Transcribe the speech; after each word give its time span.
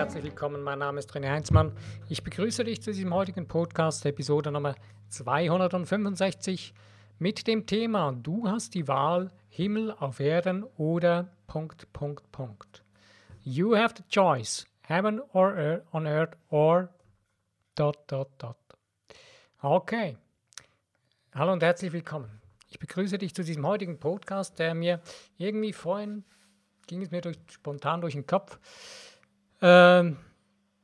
herzlich 0.00 0.24
willkommen. 0.24 0.62
Mein 0.62 0.78
Name 0.78 0.98
ist 0.98 1.12
René 1.12 1.28
Heinzmann. 1.28 1.76
Ich 2.08 2.24
begrüße 2.24 2.64
dich 2.64 2.80
zu 2.80 2.90
diesem 2.90 3.12
heutigen 3.12 3.46
Podcast, 3.46 4.06
Episode 4.06 4.50
Nummer 4.50 4.74
265, 5.10 6.72
mit 7.18 7.46
dem 7.46 7.66
Thema 7.66 8.12
Du 8.12 8.48
hast 8.48 8.72
die 8.72 8.88
Wahl, 8.88 9.30
Himmel 9.50 9.90
auf 9.92 10.18
Erden 10.18 10.64
oder 10.78 11.30
Punkt, 11.46 11.92
Punkt, 11.92 12.32
Punkt. 12.32 12.82
You 13.42 13.76
have 13.76 13.94
the 13.94 14.02
choice, 14.08 14.66
heaven 14.88 15.20
or 15.34 15.54
earth, 15.54 15.84
on 15.92 16.06
earth 16.06 16.34
or 16.48 16.88
dot, 17.74 17.98
dot, 18.10 18.30
dot. 18.38 18.56
Okay. 19.60 20.16
Hallo 21.34 21.52
und 21.52 21.62
herzlich 21.62 21.92
willkommen. 21.92 22.40
Ich 22.68 22.78
begrüße 22.78 23.18
dich 23.18 23.34
zu 23.34 23.44
diesem 23.44 23.66
heutigen 23.66 24.00
Podcast, 24.00 24.58
der 24.58 24.74
mir 24.74 25.02
irgendwie 25.36 25.74
vorhin 25.74 26.24
ging 26.90 27.02
es 27.02 27.12
mir 27.12 27.20
durch, 27.20 27.38
spontan 27.48 28.00
durch 28.00 28.14
den 28.14 28.26
Kopf. 28.26 28.58
Ähm, 29.62 30.16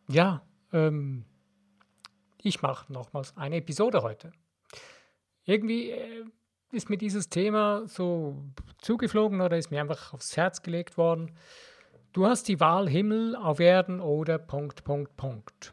ja, 0.09 0.43
ähm, 0.73 1.25
ich 2.43 2.63
mache 2.63 2.93
nochmals 2.93 3.37
eine 3.37 3.57
Episode 3.57 4.03
heute. 4.03 4.33
Irgendwie 5.45 5.91
äh, 5.91 6.25
ist 6.73 6.91
mir 6.91 6.99
dieses 6.99 7.29
Thema 7.29 7.87
so 7.87 8.43
zugeflogen 8.79 9.41
oder 9.41 9.57
ist 9.57 9.71
mir 9.71 9.81
einfach 9.81 10.13
aufs 10.13 10.37
Herz 10.37 10.63
gelegt 10.63 10.99
worden. 10.99 11.35
Du 12.13 12.27
hast 12.27 12.49
die 12.49 12.61
Wahl 12.61 12.89
Himmel 12.89 13.37
auf 13.37 13.61
Erden 13.61 14.01
oder 14.01 14.39
Punkt, 14.39 14.85
Punkt, 14.85 15.17
Punkt. 15.17 15.73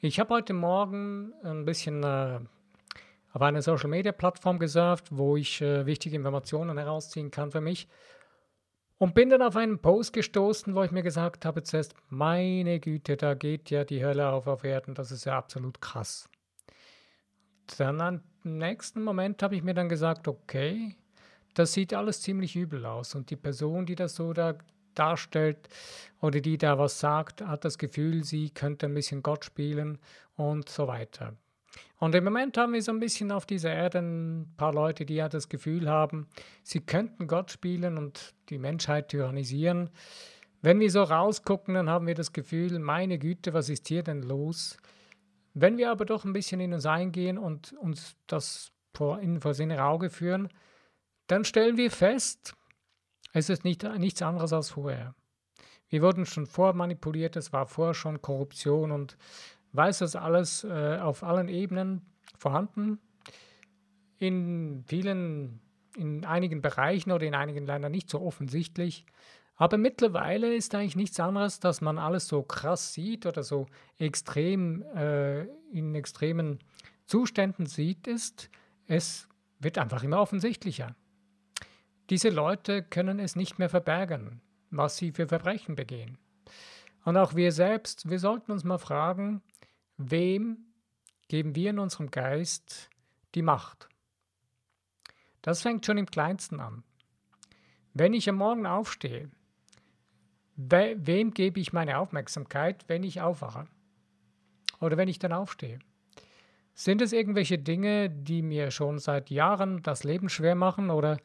Ich 0.00 0.18
habe 0.18 0.34
heute 0.34 0.52
Morgen 0.52 1.32
ein 1.42 1.64
bisschen 1.64 2.02
äh, 2.02 2.40
auf 3.32 3.42
einer 3.42 3.62
Social 3.62 3.90
Media 3.90 4.12
Plattform 4.12 4.58
gesurft, 4.58 5.08
wo 5.10 5.36
ich 5.36 5.60
äh, 5.60 5.86
wichtige 5.86 6.16
Informationen 6.16 6.78
herausziehen 6.78 7.30
kann 7.30 7.50
für 7.50 7.60
mich. 7.60 7.88
Und 9.00 9.14
bin 9.14 9.30
dann 9.30 9.40
auf 9.40 9.56
einen 9.56 9.78
Post 9.78 10.12
gestoßen, 10.12 10.74
wo 10.74 10.82
ich 10.82 10.90
mir 10.90 11.02
gesagt 11.02 11.46
habe 11.46 11.62
zuerst, 11.62 11.94
meine 12.10 12.80
Güte, 12.80 13.16
da 13.16 13.32
geht 13.32 13.70
ja 13.70 13.82
die 13.82 14.04
Hölle 14.04 14.28
auf 14.28 14.46
auf 14.46 14.62
Erden, 14.62 14.94
das 14.94 15.10
ist 15.10 15.24
ja 15.24 15.38
absolut 15.38 15.80
krass. 15.80 16.28
Dann 17.78 18.20
im 18.44 18.58
nächsten 18.58 19.02
Moment 19.02 19.42
habe 19.42 19.56
ich 19.56 19.62
mir 19.62 19.72
dann 19.72 19.88
gesagt, 19.88 20.28
okay, 20.28 20.96
das 21.54 21.72
sieht 21.72 21.94
alles 21.94 22.20
ziemlich 22.20 22.56
übel 22.56 22.84
aus. 22.84 23.14
Und 23.14 23.30
die 23.30 23.36
Person, 23.36 23.86
die 23.86 23.94
das 23.94 24.16
so 24.16 24.34
da 24.34 24.58
darstellt 24.94 25.70
oder 26.20 26.42
die 26.42 26.58
da 26.58 26.78
was 26.78 27.00
sagt, 27.00 27.40
hat 27.40 27.64
das 27.64 27.78
Gefühl, 27.78 28.22
sie 28.22 28.50
könnte 28.50 28.84
ein 28.84 28.92
bisschen 28.92 29.22
Gott 29.22 29.46
spielen 29.46 29.98
und 30.36 30.68
so 30.68 30.88
weiter. 30.88 31.34
Und 31.98 32.14
im 32.14 32.24
Moment 32.24 32.56
haben 32.56 32.72
wir 32.72 32.82
so 32.82 32.92
ein 32.92 33.00
bisschen 33.00 33.30
auf 33.30 33.46
dieser 33.46 33.72
Erde 33.72 33.98
ein 33.98 34.54
paar 34.56 34.72
Leute, 34.72 35.04
die 35.04 35.16
ja 35.16 35.28
das 35.28 35.48
Gefühl 35.48 35.88
haben, 35.88 36.28
sie 36.62 36.80
könnten 36.80 37.26
Gott 37.26 37.50
spielen 37.50 37.98
und 37.98 38.34
die 38.48 38.58
Menschheit 38.58 39.08
tyrannisieren. 39.08 39.90
Wenn 40.62 40.80
wir 40.80 40.90
so 40.90 41.02
rausgucken, 41.02 41.74
dann 41.74 41.90
haben 41.90 42.06
wir 42.06 42.14
das 42.14 42.32
Gefühl, 42.32 42.78
meine 42.78 43.18
Güte, 43.18 43.52
was 43.52 43.68
ist 43.68 43.88
hier 43.88 44.02
denn 44.02 44.22
los? 44.22 44.76
Wenn 45.54 45.78
wir 45.78 45.90
aber 45.90 46.04
doch 46.04 46.24
ein 46.24 46.32
bisschen 46.32 46.60
in 46.60 46.72
uns 46.72 46.86
eingehen 46.86 47.38
und 47.38 47.72
uns 47.74 48.16
das 48.26 48.72
vor, 48.94 49.20
in, 49.20 49.40
vor 49.40 49.58
innere 49.58 49.84
Auge 49.84 50.10
führen, 50.10 50.48
dann 51.26 51.44
stellen 51.44 51.76
wir 51.76 51.90
fest, 51.90 52.54
es 53.32 53.48
ist 53.48 53.64
nicht, 53.64 53.82
nichts 53.98 54.22
anderes 54.22 54.52
als 54.52 54.70
vorher. 54.70 55.14
Wir 55.88 56.02
wurden 56.02 56.24
schon 56.24 56.46
vormanipuliert, 56.46 57.36
es 57.36 57.52
war 57.52 57.66
vorher 57.66 57.94
schon 57.94 58.22
Korruption 58.22 58.92
und 58.92 59.16
weiß 59.72 59.98
das 59.98 60.16
alles 60.16 60.64
äh, 60.64 60.98
auf 61.00 61.22
allen 61.22 61.48
Ebenen 61.48 62.02
vorhanden. 62.36 62.98
In 64.18 64.84
vielen, 64.86 65.60
in 65.96 66.24
einigen 66.24 66.60
Bereichen 66.60 67.12
oder 67.12 67.26
in 67.26 67.34
einigen 67.34 67.66
Ländern 67.66 67.92
nicht 67.92 68.10
so 68.10 68.20
offensichtlich. 68.20 69.06
Aber 69.56 69.76
mittlerweile 69.76 70.54
ist 70.54 70.74
eigentlich 70.74 70.96
nichts 70.96 71.20
anderes, 71.20 71.60
dass 71.60 71.80
man 71.80 71.98
alles 71.98 72.26
so 72.28 72.42
krass 72.42 72.94
sieht 72.94 73.26
oder 73.26 73.42
so 73.42 73.66
extrem 73.98 74.82
äh, 74.94 75.42
in 75.70 75.94
extremen 75.94 76.60
Zuständen 77.04 77.66
sieht, 77.66 78.06
ist, 78.06 78.50
es 78.86 79.28
wird 79.58 79.76
einfach 79.78 80.02
immer 80.02 80.20
offensichtlicher. 80.20 80.94
Diese 82.08 82.30
Leute 82.30 82.82
können 82.82 83.18
es 83.18 83.36
nicht 83.36 83.58
mehr 83.58 83.68
verbergen, 83.68 84.40
was 84.70 84.96
sie 84.96 85.12
für 85.12 85.28
Verbrechen 85.28 85.74
begehen. 85.74 86.18
Und 87.04 87.16
auch 87.16 87.34
wir 87.34 87.52
selbst, 87.52 88.08
wir 88.08 88.18
sollten 88.18 88.52
uns 88.52 88.64
mal 88.64 88.78
fragen, 88.78 89.42
Wem 90.02 90.64
geben 91.28 91.54
wir 91.54 91.68
in 91.68 91.78
unserem 91.78 92.10
Geist 92.10 92.88
die 93.34 93.42
Macht? 93.42 93.90
Das 95.42 95.60
fängt 95.60 95.84
schon 95.84 95.98
im 95.98 96.06
kleinsten 96.06 96.58
an. 96.58 96.84
Wenn 97.92 98.14
ich 98.14 98.26
am 98.26 98.36
Morgen 98.36 98.64
aufstehe, 98.64 99.30
we 100.56 100.96
wem 100.98 101.34
gebe 101.34 101.60
ich 101.60 101.74
meine 101.74 101.98
Aufmerksamkeit, 101.98 102.88
wenn 102.88 103.02
ich 103.02 103.20
aufwache? 103.20 103.66
Oder 104.80 104.96
wenn 104.96 105.08
ich 105.08 105.18
dann 105.18 105.34
aufstehe? 105.34 105.80
Sind 106.72 107.02
es 107.02 107.12
irgendwelche 107.12 107.58
Dinge, 107.58 108.08
die 108.08 108.40
mir 108.40 108.70
schon 108.70 108.98
seit 108.98 109.28
Jahren 109.28 109.82
das 109.82 110.02
Leben 110.02 110.30
schwer 110.30 110.54
machen 110.54 110.88
oder 110.88 111.18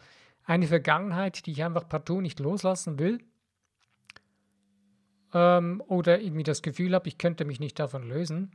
eine 0.43 0.67
Vergangenheit, 0.67 1.45
die 1.45 1.51
ich 1.51 1.63
einfach 1.63 1.87
partout 1.87 2.19
nicht 2.19 2.41
loslassen 2.41 2.99
will? 2.99 3.23
Ähm, 5.33 5.81
oder 5.87 6.19
irgendwie 6.19 6.43
das 6.43 6.61
Gefühl 6.61 6.93
habe, 6.93 7.07
ich 7.07 7.17
könnte 7.17 7.45
mich 7.45 7.61
nicht 7.61 7.79
davon 7.79 8.09
lösen? 8.09 8.51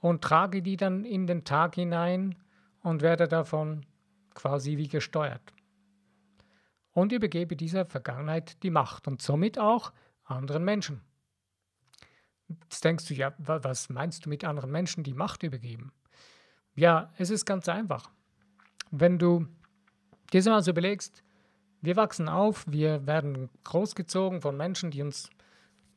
Und 0.00 0.22
trage 0.22 0.62
die 0.62 0.76
dann 0.76 1.04
in 1.04 1.26
den 1.26 1.44
Tag 1.44 1.74
hinein 1.74 2.36
und 2.82 3.02
werde 3.02 3.28
davon 3.28 3.84
quasi 4.34 4.76
wie 4.76 4.88
gesteuert. 4.88 5.52
Und 6.92 7.12
übergebe 7.12 7.56
dieser 7.56 7.86
Vergangenheit 7.86 8.62
die 8.62 8.70
Macht 8.70 9.06
und 9.06 9.22
somit 9.22 9.58
auch 9.58 9.92
anderen 10.24 10.64
Menschen. 10.64 11.02
Jetzt 12.48 12.84
denkst 12.84 13.06
du, 13.06 13.14
ja, 13.14 13.34
was 13.38 13.88
meinst 13.88 14.24
du 14.24 14.30
mit 14.30 14.44
anderen 14.44 14.70
Menschen, 14.70 15.04
die 15.04 15.14
Macht 15.14 15.42
übergeben? 15.42 15.92
Ja, 16.74 17.12
es 17.18 17.30
ist 17.30 17.44
ganz 17.44 17.68
einfach. 17.68 18.10
Wenn 18.90 19.18
du 19.18 19.46
dir 20.32 20.42
mal 20.44 20.62
so 20.62 20.70
überlegst, 20.70 21.22
wir 21.80 21.96
wachsen 21.96 22.28
auf, 22.28 22.64
wir 22.68 23.06
werden 23.06 23.50
großgezogen 23.64 24.40
von 24.40 24.56
Menschen, 24.56 24.90
die 24.90 25.02
uns 25.02 25.30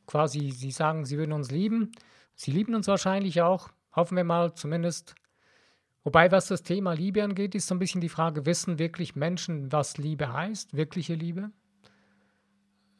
quasi, 0.06 0.50
sie 0.50 0.70
sagen, 0.70 1.04
sie 1.04 1.18
würden 1.18 1.32
uns 1.32 1.50
lieben. 1.50 1.92
Sie 2.34 2.50
lieben 2.50 2.74
uns 2.74 2.86
wahrscheinlich 2.86 3.40
auch, 3.42 3.70
Hoffen 3.94 4.16
wir 4.16 4.24
mal 4.24 4.54
zumindest. 4.54 5.14
Wobei, 6.04 6.32
was 6.32 6.48
das 6.48 6.62
Thema 6.62 6.94
Liebe 6.94 7.22
angeht, 7.22 7.54
ist 7.54 7.68
so 7.68 7.74
ein 7.74 7.78
bisschen 7.78 8.00
die 8.00 8.08
Frage, 8.08 8.44
wissen 8.44 8.78
wirklich 8.78 9.14
Menschen, 9.14 9.70
was 9.70 9.98
Liebe 9.98 10.32
heißt, 10.32 10.76
wirkliche 10.76 11.14
Liebe? 11.14 11.52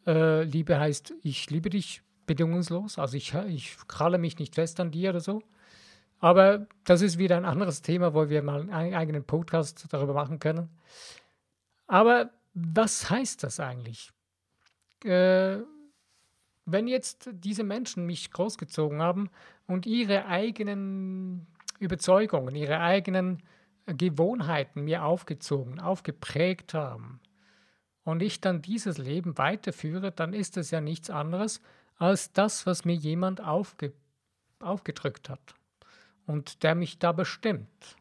Äh, 0.06 0.44
Liebe 0.44 0.78
heißt, 0.78 1.12
ich 1.22 1.50
liebe 1.50 1.70
dich 1.70 2.02
bedingungslos, 2.26 2.98
also 2.98 3.16
ich, 3.16 3.34
ich 3.48 3.76
kralle 3.88 4.18
mich 4.18 4.38
nicht 4.38 4.54
fest 4.54 4.78
an 4.78 4.92
dir 4.92 5.10
oder 5.10 5.20
so. 5.20 5.42
Aber 6.20 6.68
das 6.84 7.02
ist 7.02 7.18
wieder 7.18 7.36
ein 7.36 7.44
anderes 7.44 7.82
Thema, 7.82 8.14
wo 8.14 8.28
wir 8.28 8.42
mal 8.42 8.70
einen 8.70 8.94
eigenen 8.94 9.24
Podcast 9.24 9.86
darüber 9.90 10.14
machen 10.14 10.38
können. 10.38 10.70
Aber 11.88 12.30
was 12.54 13.10
heißt 13.10 13.42
das 13.42 13.58
eigentlich? 13.58 14.12
Äh, 15.04 15.58
wenn 16.64 16.86
jetzt 16.86 17.28
diese 17.32 17.64
Menschen 17.64 18.06
mich 18.06 18.30
großgezogen 18.30 19.02
haben 19.02 19.30
und 19.66 19.86
ihre 19.86 20.26
eigenen 20.26 21.46
Überzeugungen, 21.78 22.54
ihre 22.54 22.80
eigenen 22.80 23.42
Gewohnheiten 23.86 24.84
mir 24.84 25.04
aufgezogen, 25.04 25.80
aufgeprägt 25.80 26.74
haben 26.74 27.20
und 28.04 28.22
ich 28.22 28.40
dann 28.40 28.62
dieses 28.62 28.98
Leben 28.98 29.36
weiterführe, 29.38 30.12
dann 30.12 30.32
ist 30.32 30.56
es 30.56 30.70
ja 30.70 30.80
nichts 30.80 31.10
anderes 31.10 31.60
als 31.96 32.32
das, 32.32 32.66
was 32.66 32.84
mir 32.84 32.94
jemand 32.94 33.42
aufge 33.42 33.92
aufgedrückt 34.60 35.28
hat 35.28 35.56
und 36.24 36.62
der 36.62 36.76
mich 36.76 37.00
da 37.00 37.10
bestimmt. 37.10 37.96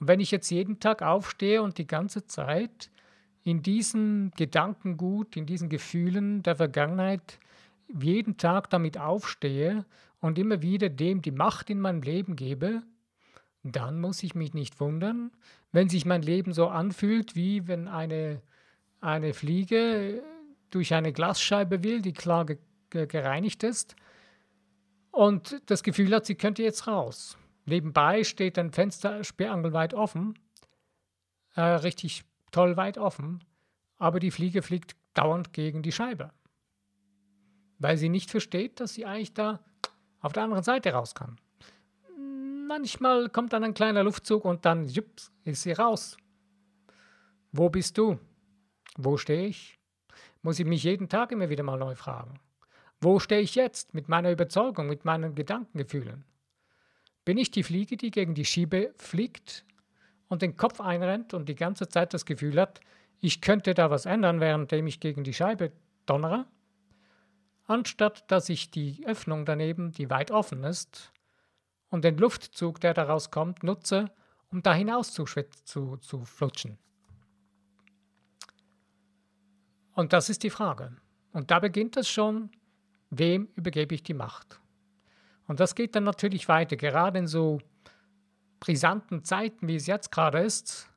Und 0.00 0.08
wenn 0.08 0.18
ich 0.18 0.32
jetzt 0.32 0.50
jeden 0.50 0.80
Tag 0.80 1.02
aufstehe 1.02 1.62
und 1.62 1.78
die 1.78 1.86
ganze 1.86 2.26
Zeit 2.26 2.90
in 3.44 3.62
diesem 3.62 4.32
Gedankengut, 4.36 5.36
in 5.36 5.46
diesen 5.46 5.68
Gefühlen 5.68 6.42
der 6.42 6.56
Vergangenheit 6.56 7.38
jeden 8.00 8.36
Tag 8.36 8.70
damit 8.70 8.98
aufstehe 8.98 9.84
und 10.20 10.38
immer 10.38 10.62
wieder 10.62 10.88
dem 10.88 11.22
die 11.22 11.30
Macht 11.30 11.70
in 11.70 11.80
meinem 11.80 12.02
Leben 12.02 12.36
gebe, 12.36 12.82
dann 13.62 14.00
muss 14.00 14.22
ich 14.22 14.34
mich 14.34 14.54
nicht 14.54 14.80
wundern, 14.80 15.30
wenn 15.70 15.88
sich 15.88 16.04
mein 16.04 16.22
Leben 16.22 16.52
so 16.52 16.68
anfühlt, 16.68 17.36
wie 17.36 17.66
wenn 17.68 17.88
eine, 17.88 18.42
eine 19.00 19.34
Fliege 19.34 20.22
durch 20.70 20.94
eine 20.94 21.12
Glasscheibe 21.12 21.82
will, 21.82 22.02
die 22.02 22.12
klar 22.12 22.46
ge 22.46 22.58
gereinigt 22.90 23.62
ist. 23.62 23.96
Und 25.12 25.62
das 25.70 25.82
Gefühl 25.82 26.14
hat, 26.14 26.26
sie 26.26 26.34
könnte 26.34 26.62
jetzt 26.62 26.86
raus. 26.86 27.38
Nebenbei 27.64 28.22
steht 28.22 28.58
ein 28.58 28.70
Fenster 28.70 29.24
sperrangelweit 29.24 29.94
offen, 29.94 30.38
äh, 31.54 31.62
richtig 31.62 32.24
toll 32.50 32.76
weit 32.76 32.98
offen, 32.98 33.42
aber 33.96 34.20
die 34.20 34.30
Fliege 34.30 34.60
fliegt 34.60 34.94
dauernd 35.14 35.54
gegen 35.54 35.80
die 35.82 35.92
Scheibe 35.92 36.32
weil 37.82 37.96
sie 37.96 38.08
nicht 38.08 38.30
versteht, 38.30 38.78
dass 38.80 38.94
sie 38.94 39.04
eigentlich 39.04 39.34
da 39.34 39.60
auf 40.20 40.32
der 40.32 40.44
anderen 40.44 40.62
Seite 40.62 40.92
raus 40.92 41.14
kann. 41.14 41.36
Manchmal 42.68 43.28
kommt 43.28 43.52
dann 43.52 43.64
ein 43.64 43.74
kleiner 43.74 44.04
Luftzug 44.04 44.44
und 44.44 44.64
dann 44.64 44.88
jups, 44.88 45.32
ist 45.44 45.62
sie 45.62 45.72
raus. 45.72 46.16
Wo 47.50 47.68
bist 47.68 47.98
du? 47.98 48.18
Wo 48.96 49.16
stehe 49.16 49.48
ich? 49.48 49.78
Muss 50.42 50.60
ich 50.60 50.64
mich 50.64 50.84
jeden 50.84 51.08
Tag 51.08 51.32
immer 51.32 51.50
wieder 51.50 51.64
mal 51.64 51.76
neu 51.76 51.94
fragen. 51.96 52.38
Wo 53.00 53.18
stehe 53.18 53.40
ich 53.40 53.56
jetzt 53.56 53.94
mit 53.94 54.08
meiner 54.08 54.30
Überzeugung, 54.30 54.86
mit 54.86 55.04
meinen 55.04 55.34
Gedankengefühlen? 55.34 56.24
Bin 57.24 57.36
ich 57.36 57.50
die 57.50 57.64
Fliege, 57.64 57.96
die 57.96 58.12
gegen 58.12 58.34
die 58.34 58.44
Schiebe 58.44 58.94
fliegt 58.96 59.64
und 60.28 60.40
den 60.40 60.56
Kopf 60.56 60.80
einrennt 60.80 61.34
und 61.34 61.48
die 61.48 61.56
ganze 61.56 61.88
Zeit 61.88 62.14
das 62.14 62.26
Gefühl 62.26 62.60
hat, 62.60 62.80
ich 63.20 63.40
könnte 63.40 63.74
da 63.74 63.90
was 63.90 64.06
ändern, 64.06 64.40
währenddem 64.40 64.86
ich 64.86 65.00
gegen 65.00 65.24
die 65.24 65.34
Scheibe 65.34 65.72
donnere? 66.06 66.46
Anstatt 67.72 68.30
dass 68.30 68.50
ich 68.50 68.70
die 68.70 69.02
Öffnung 69.06 69.46
daneben, 69.46 69.92
die 69.92 70.10
weit 70.10 70.30
offen 70.30 70.62
ist, 70.62 71.10
und 71.88 72.04
den 72.04 72.18
Luftzug, 72.18 72.80
der 72.80 72.92
daraus 72.92 73.30
kommt, 73.30 73.62
nutze, 73.62 74.10
um 74.50 74.62
da 74.62 74.74
hinaus 74.74 75.14
zu, 75.14 75.24
zu, 75.64 75.96
zu 75.96 76.24
flutschen. 76.26 76.76
Und 79.94 80.12
das 80.12 80.28
ist 80.28 80.42
die 80.42 80.50
Frage. 80.50 80.94
Und 81.32 81.50
da 81.50 81.60
beginnt 81.60 81.96
es 81.96 82.10
schon, 82.10 82.50
wem 83.08 83.48
übergebe 83.54 83.94
ich 83.94 84.02
die 84.02 84.12
Macht? 84.12 84.60
Und 85.46 85.58
das 85.58 85.74
geht 85.74 85.96
dann 85.96 86.04
natürlich 86.04 86.48
weiter, 86.48 86.76
gerade 86.76 87.20
in 87.20 87.26
so 87.26 87.58
brisanten 88.60 89.24
Zeiten, 89.24 89.66
wie 89.66 89.76
es 89.76 89.86
jetzt 89.86 90.12
gerade 90.12 90.40
ist, 90.40 90.90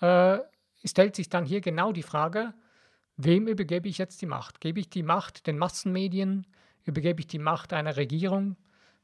äh, 0.00 0.38
stellt 0.82 1.14
sich 1.14 1.28
dann 1.28 1.44
hier 1.44 1.60
genau 1.60 1.92
die 1.92 2.02
Frage, 2.02 2.54
wem 3.24 3.46
übergebe 3.46 3.88
ich 3.88 3.98
jetzt 3.98 4.22
die 4.22 4.26
Macht? 4.26 4.60
Gebe 4.60 4.80
ich 4.80 4.88
die 4.88 5.02
Macht 5.02 5.46
den 5.46 5.58
Massenmedien? 5.58 6.46
Übergebe 6.84 7.20
ich 7.20 7.26
die 7.26 7.38
Macht 7.38 7.72
einer 7.72 7.96
Regierung? 7.96 8.56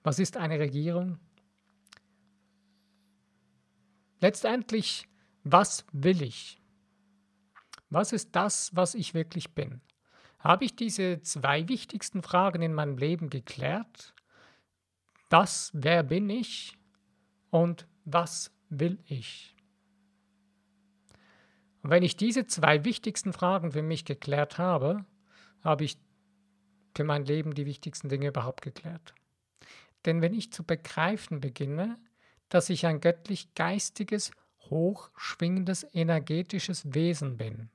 Was 0.02 0.18
ist 0.18 0.36
eine 0.36 0.58
Regierung? 0.58 1.18
Letztendlich, 4.20 5.06
was 5.44 5.84
will 5.92 6.22
ich? 6.22 6.60
Was 7.90 8.12
ist 8.12 8.34
das, 8.34 8.74
was 8.74 8.94
ich 8.94 9.14
wirklich 9.14 9.54
bin? 9.54 9.80
Habe 10.40 10.64
ich 10.64 10.76
diese 10.76 11.20
zwei 11.22 11.68
wichtigsten 11.68 12.22
Fragen 12.22 12.62
in 12.62 12.74
meinem 12.74 12.96
Leben 12.96 13.30
geklärt? 13.30 14.14
Was, 15.30 15.70
wer 15.74 16.02
bin 16.02 16.30
ich 16.30 16.76
und 17.50 17.86
was 18.04 18.50
will 18.68 18.98
ich? 19.06 19.54
Und 21.82 21.90
wenn 21.90 22.02
ich 22.02 22.16
diese 22.16 22.46
zwei 22.46 22.84
wichtigsten 22.84 23.32
Fragen 23.32 23.72
für 23.72 23.82
mich 23.82 24.04
geklärt 24.04 24.58
habe, 24.58 25.04
habe 25.62 25.84
ich 25.84 25.98
für 26.94 27.04
mein 27.04 27.24
Leben 27.24 27.54
die 27.54 27.66
wichtigsten 27.66 28.08
Dinge 28.08 28.28
überhaupt 28.28 28.62
geklärt. 28.62 29.14
Denn 30.04 30.22
wenn 30.22 30.34
ich 30.34 30.52
zu 30.52 30.64
begreifen 30.64 31.40
beginne, 31.40 31.96
dass 32.48 32.70
ich 32.70 32.86
ein 32.86 33.00
göttlich 33.00 33.54
geistiges, 33.54 34.32
hochschwingendes, 34.70 35.86
energetisches 35.94 36.94
Wesen 36.94 37.36
bin, 37.36 37.70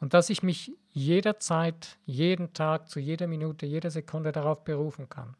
und 0.00 0.14
dass 0.14 0.30
ich 0.30 0.42
mich 0.42 0.72
jederzeit, 0.88 1.98
jeden 2.06 2.52
Tag, 2.54 2.88
zu 2.88 2.98
jeder 2.98 3.26
Minute, 3.26 3.66
jeder 3.66 3.90
Sekunde 3.90 4.32
darauf 4.32 4.64
berufen 4.64 5.08
kann. 5.08 5.36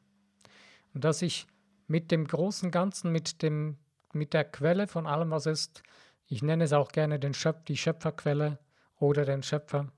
Und 0.93 1.05
dass 1.05 1.23
ich 1.23 1.47
mit 1.87 2.11
dem 2.11 2.27
großen 2.27 2.71
Ganzen, 2.71 3.11
mit, 3.11 3.43
dem, 3.43 3.79
mit 4.13 4.35
der 4.35 4.45
Quelle 4.45 4.87
von 4.87 5.07
allem, 5.07 5.31
was 5.31 5.47
ist, 5.47 5.83
ich 6.31 6.43
nenne 6.43 6.65
es 6.65 6.73
auch 6.73 6.93
gerne 6.93 7.19
den 7.19 7.35
Schöpf, 7.35 7.65
die 7.65 7.77
Schöpferquelle 7.77 8.61
oder 8.97 9.25
den 9.25 9.43
Schöpfer, 9.43 9.93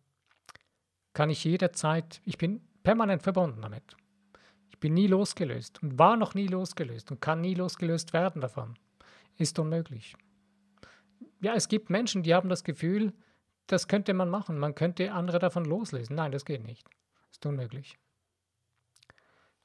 kann 1.12 1.28
ich 1.28 1.44
jederzeit, 1.44 2.22
ich 2.24 2.38
bin 2.38 2.66
permanent 2.82 3.22
verbunden 3.22 3.60
damit. 3.60 3.96
Ich 4.70 4.80
bin 4.80 4.94
nie 4.94 5.06
losgelöst 5.06 5.82
und 5.82 5.98
war 5.98 6.16
noch 6.16 6.34
nie 6.34 6.46
losgelöst 6.46 7.10
und 7.10 7.20
kann 7.20 7.42
nie 7.42 7.54
losgelöst 7.54 8.14
werden 8.14 8.40
davon. 8.40 8.78
Ist 9.36 9.58
unmöglich. 9.58 10.16
Ja, 11.40 11.54
es 11.54 11.68
gibt 11.68 11.90
Menschen, 11.90 12.22
die 12.22 12.34
haben 12.34 12.48
das 12.48 12.64
Gefühl, 12.64 13.12
das 13.66 13.86
könnte 13.86 14.14
man 14.14 14.30
machen. 14.30 14.58
Man 14.58 14.74
könnte 14.74 15.12
andere 15.12 15.38
davon 15.38 15.66
loslösen. 15.66 16.16
Nein, 16.16 16.32
das 16.32 16.46
geht 16.46 16.64
nicht. 16.64 16.88
Ist 17.30 17.44
unmöglich. 17.44 17.98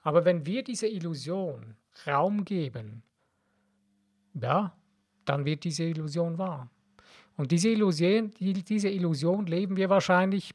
Aber 0.01 0.25
wenn 0.25 0.45
wir 0.45 0.63
dieser 0.63 0.87
Illusion 0.87 1.77
Raum 2.05 2.43
geben, 2.43 3.03
ja, 4.33 4.77
dann 5.29 5.45
wird 5.45 5.63
diese 5.63 5.83
Illusion 5.83 6.37
wahr. 6.37 6.69
Und 7.35 7.51
diese 7.51 7.69
Illusion, 7.69 8.31
diese 8.39 8.89
Illusion 8.89 9.45
leben 9.45 9.77
wir 9.77 9.89
wahrscheinlich 9.89 10.53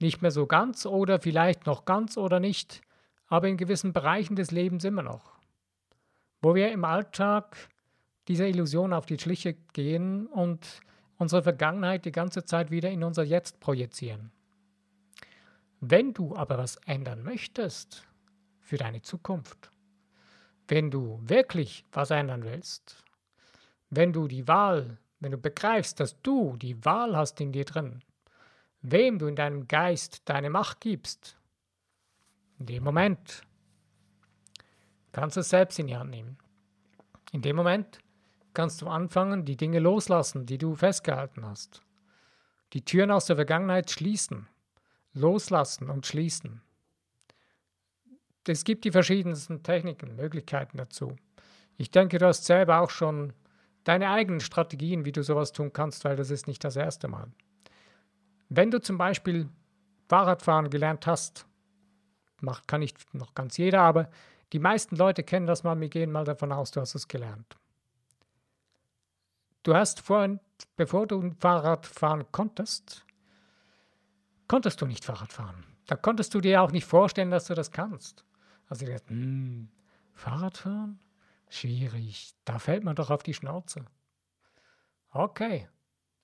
nicht 0.00 0.22
mehr 0.22 0.30
so 0.30 0.46
ganz 0.46 0.86
oder 0.86 1.18
vielleicht 1.18 1.66
noch 1.66 1.84
ganz 1.84 2.16
oder 2.16 2.40
nicht, 2.40 2.82
aber 3.26 3.48
in 3.48 3.56
gewissen 3.56 3.92
Bereichen 3.92 4.36
des 4.36 4.50
Lebens 4.50 4.84
immer 4.84 5.02
noch. 5.02 5.32
Wo 6.40 6.54
wir 6.54 6.70
im 6.70 6.84
Alltag 6.84 7.56
dieser 8.28 8.46
Illusion 8.46 8.92
auf 8.92 9.06
die 9.06 9.18
Schliche 9.18 9.54
gehen 9.72 10.26
und 10.26 10.80
unsere 11.16 11.42
Vergangenheit 11.42 12.04
die 12.04 12.12
ganze 12.12 12.44
Zeit 12.44 12.70
wieder 12.70 12.90
in 12.90 13.02
unser 13.02 13.22
Jetzt 13.22 13.60
projizieren. 13.60 14.30
Wenn 15.80 16.14
du 16.14 16.34
aber 16.36 16.58
was 16.58 16.76
ändern 16.86 17.22
möchtest 17.22 18.06
für 18.60 18.76
deine 18.76 19.02
Zukunft, 19.02 19.70
wenn 20.68 20.90
du 20.90 21.20
wirklich 21.22 21.84
was 21.92 22.10
ändern 22.10 22.44
willst, 22.44 23.03
wenn 23.96 24.12
du 24.12 24.28
die 24.28 24.46
Wahl, 24.48 24.98
wenn 25.20 25.32
du 25.32 25.38
begreifst, 25.38 26.00
dass 26.00 26.20
du 26.22 26.56
die 26.56 26.84
Wahl 26.84 27.16
hast 27.16 27.40
in 27.40 27.52
dir 27.52 27.64
drin, 27.64 28.02
wem 28.82 29.18
du 29.18 29.26
in 29.26 29.36
deinem 29.36 29.66
Geist 29.66 30.22
deine 30.26 30.50
Macht 30.50 30.80
gibst, 30.80 31.38
in 32.58 32.66
dem 32.66 32.84
Moment 32.84 33.42
kannst 35.12 35.36
du 35.36 35.40
es 35.40 35.48
selbst 35.48 35.78
in 35.78 35.86
die 35.86 35.96
Hand 35.96 36.10
nehmen. 36.10 36.38
In 37.32 37.42
dem 37.42 37.56
Moment 37.56 37.98
kannst 38.52 38.80
du 38.82 38.86
anfangen, 38.86 39.44
die 39.44 39.56
Dinge 39.56 39.80
loslassen, 39.80 40.46
die 40.46 40.58
du 40.58 40.74
festgehalten 40.74 41.44
hast. 41.44 41.82
Die 42.72 42.84
Türen 42.84 43.10
aus 43.10 43.26
der 43.26 43.36
Vergangenheit 43.36 43.90
schließen, 43.90 44.48
loslassen 45.12 45.90
und 45.90 46.06
schließen. 46.06 46.62
Es 48.46 48.64
gibt 48.64 48.84
die 48.84 48.92
verschiedensten 48.92 49.62
Techniken, 49.62 50.16
Möglichkeiten 50.16 50.76
dazu. 50.76 51.16
Ich 51.76 51.90
denke, 51.90 52.18
du 52.18 52.26
hast 52.26 52.44
selber 52.44 52.80
auch 52.80 52.90
schon 52.90 53.32
deine 53.84 54.10
eigenen 54.10 54.40
Strategien, 54.40 55.04
wie 55.04 55.12
du 55.12 55.22
sowas 55.22 55.52
tun 55.52 55.72
kannst, 55.72 56.04
weil 56.04 56.16
das 56.16 56.30
ist 56.30 56.48
nicht 56.48 56.64
das 56.64 56.76
erste 56.76 57.08
Mal. 57.08 57.28
Wenn 58.48 58.70
du 58.70 58.80
zum 58.80 58.98
Beispiel 58.98 59.48
Fahrradfahren 60.08 60.70
gelernt 60.70 61.06
hast, 61.06 61.46
macht, 62.40 62.68
kann 62.68 62.80
nicht 62.80 63.14
noch 63.14 63.34
ganz 63.34 63.56
jeder, 63.56 63.80
aber 63.80 64.08
die 64.52 64.58
meisten 64.58 64.96
Leute 64.96 65.22
kennen 65.22 65.46
das 65.46 65.64
mal, 65.64 65.80
wir 65.80 65.88
gehen 65.88 66.12
mal 66.12 66.24
davon 66.24 66.52
aus, 66.52 66.70
du 66.70 66.80
hast 66.80 66.94
es 66.94 67.08
gelernt. 67.08 67.56
Du 69.62 69.74
hast 69.74 70.00
vorhin, 70.00 70.40
bevor 70.76 71.06
du 71.06 71.34
Fahrrad 71.40 71.86
fahren 71.86 72.24
konntest, 72.32 73.04
konntest 74.46 74.80
du 74.80 74.86
nicht 74.86 75.04
Fahrrad 75.04 75.32
fahren. 75.32 75.64
Da 75.86 75.96
konntest 75.96 76.34
du 76.34 76.40
dir 76.40 76.62
auch 76.62 76.70
nicht 76.70 76.84
vorstellen, 76.84 77.30
dass 77.30 77.46
du 77.46 77.54
das 77.54 77.70
kannst. 77.70 78.24
Also 78.68 78.86
ich 78.86 78.92
dachte, 78.92 79.08
hm, 79.08 79.68
Fahrradfahren? 80.12 80.98
Schwierig. 81.54 82.34
Da 82.44 82.58
fällt 82.58 82.82
man 82.82 82.96
doch 82.96 83.10
auf 83.10 83.22
die 83.22 83.32
Schnauze. 83.32 83.84
Okay. 85.10 85.68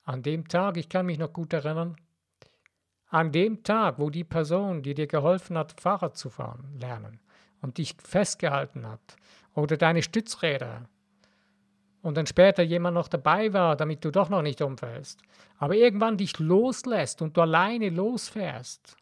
An 0.03 0.23
dem 0.23 0.49
Tag, 0.49 0.77
ich 0.77 0.89
kann 0.89 1.07
mich 1.07 1.19
noch 1.19 1.33
gut 1.33 1.53
erinnern, 1.53 1.97
an 3.07 3.31
dem 3.31 3.63
Tag, 3.63 4.01
wo 4.01 4.11
die 4.11 4.25
Person, 4.25 4.83
die 4.83 4.95
dir 4.95 5.07
geholfen 5.07 5.57
hat, 5.57 5.81
Fahrrad 5.81 6.17
zu 6.17 6.31
fahren, 6.31 6.77
lernen 6.81 7.21
und 7.61 7.79
dich 7.79 7.95
festgehalten 8.03 8.89
hat 8.89 9.17
oder 9.55 9.77
deine 9.77 10.03
Stützräder 10.03 10.89
und 12.03 12.17
dann 12.17 12.27
später 12.27 12.65
jemand 12.65 12.95
noch 12.95 13.09
dabei 13.09 13.53
war, 13.53 13.77
damit 13.77 14.05
du 14.05 14.11
doch 14.11 14.31
noch 14.31 14.43
nicht 14.43 14.63
umfällst, 14.63 15.23
aber 15.59 15.77
irgendwann 15.77 16.17
dich 16.17 16.39
loslässt 16.41 17.23
und 17.23 17.37
du 17.37 17.43
alleine 17.43 17.91
losfährst 17.91 18.97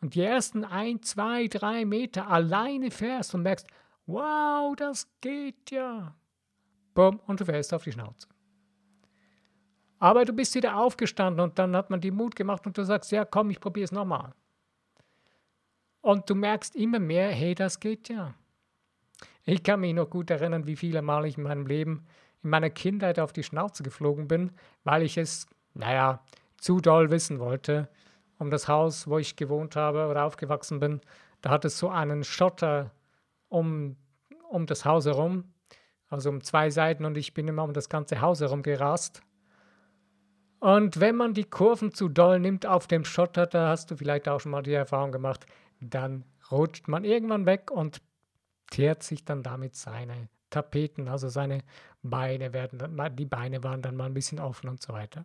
und 0.00 0.14
die 0.14 0.22
ersten 0.22 0.64
ein, 0.64 1.02
zwei, 1.02 1.48
drei 1.48 1.84
Meter 1.84 2.28
alleine 2.28 2.90
fährst 2.90 3.34
und 3.34 3.42
merkst, 3.42 3.66
wow, 4.06 4.74
das 4.76 5.08
geht 5.20 5.70
ja. 5.70 6.14
Bumm, 6.94 7.20
und 7.26 7.40
du 7.40 7.44
fällst 7.44 7.74
auf 7.74 7.84
die 7.84 7.92
Schnauze. 7.92 8.28
Aber 9.98 10.24
du 10.24 10.32
bist 10.32 10.54
wieder 10.54 10.76
aufgestanden 10.76 11.42
und 11.42 11.58
dann 11.58 11.74
hat 11.74 11.90
man 11.90 12.00
die 12.00 12.10
Mut 12.10 12.36
gemacht 12.36 12.66
und 12.66 12.76
du 12.76 12.84
sagst, 12.84 13.10
ja, 13.10 13.24
komm, 13.24 13.50
ich 13.50 13.60
probiere 13.60 13.84
es 13.84 13.92
nochmal. 13.92 14.34
Und 16.00 16.28
du 16.28 16.34
merkst 16.34 16.76
immer 16.76 16.98
mehr, 16.98 17.30
hey, 17.30 17.54
das 17.54 17.80
geht 17.80 18.08
ja. 18.08 18.34
Ich 19.44 19.62
kann 19.62 19.80
mich 19.80 19.94
noch 19.94 20.10
gut 20.10 20.30
erinnern, 20.30 20.66
wie 20.66 20.76
viele 20.76 21.02
Mal 21.02 21.24
ich 21.26 21.38
in 21.38 21.44
meinem 21.44 21.66
Leben 21.66 22.06
in 22.42 22.50
meiner 22.50 22.70
Kindheit 22.70 23.18
auf 23.18 23.32
die 23.32 23.42
Schnauze 23.42 23.82
geflogen 23.82 24.28
bin, 24.28 24.52
weil 24.84 25.02
ich 25.02 25.16
es, 25.16 25.46
naja, 25.72 26.22
zu 26.58 26.80
doll 26.80 27.10
wissen 27.10 27.40
wollte. 27.40 27.88
Um 28.38 28.50
das 28.50 28.68
Haus, 28.68 29.08
wo 29.08 29.18
ich 29.18 29.36
gewohnt 29.36 29.76
habe 29.76 30.08
oder 30.08 30.24
aufgewachsen 30.24 30.78
bin, 30.78 31.00
da 31.40 31.50
hat 31.50 31.64
es 31.64 31.78
so 31.78 31.88
einen 31.88 32.22
Schotter 32.22 32.90
um, 33.54 33.96
um 34.50 34.66
das 34.66 34.84
Haus 34.84 35.06
herum, 35.06 35.52
also 36.08 36.28
um 36.30 36.42
zwei 36.42 36.70
Seiten 36.70 37.04
und 37.04 37.16
ich 37.16 37.34
bin 37.34 37.48
immer 37.48 37.64
um 37.64 37.72
das 37.72 37.88
ganze 37.88 38.20
Haus 38.20 38.40
herum 38.40 38.62
gerast. 38.62 39.22
Und 40.60 41.00
wenn 41.00 41.16
man 41.16 41.34
die 41.34 41.44
Kurven 41.44 41.92
zu 41.92 42.08
doll 42.08 42.40
nimmt 42.40 42.66
auf 42.66 42.86
dem 42.86 43.04
Schotter, 43.04 43.46
da 43.46 43.68
hast 43.68 43.90
du 43.90 43.96
vielleicht 43.96 44.28
auch 44.28 44.40
schon 44.40 44.52
mal 44.52 44.62
die 44.62 44.72
Erfahrung 44.72 45.12
gemacht, 45.12 45.46
dann 45.80 46.24
rutscht 46.50 46.88
man 46.88 47.04
irgendwann 47.04 47.46
weg 47.46 47.70
und 47.70 48.00
teert 48.70 49.02
sich 49.02 49.24
dann 49.24 49.42
damit 49.42 49.76
seine 49.76 50.28
Tapeten, 50.50 51.08
also 51.08 51.28
seine 51.28 51.58
Beine 52.02 52.52
werden 52.52 52.80
die 53.16 53.26
Beine 53.26 53.62
waren 53.62 53.82
dann 53.82 53.96
mal 53.96 54.06
ein 54.06 54.14
bisschen 54.14 54.40
offen 54.40 54.68
und 54.68 54.80
so 54.80 54.92
weiter. 54.92 55.24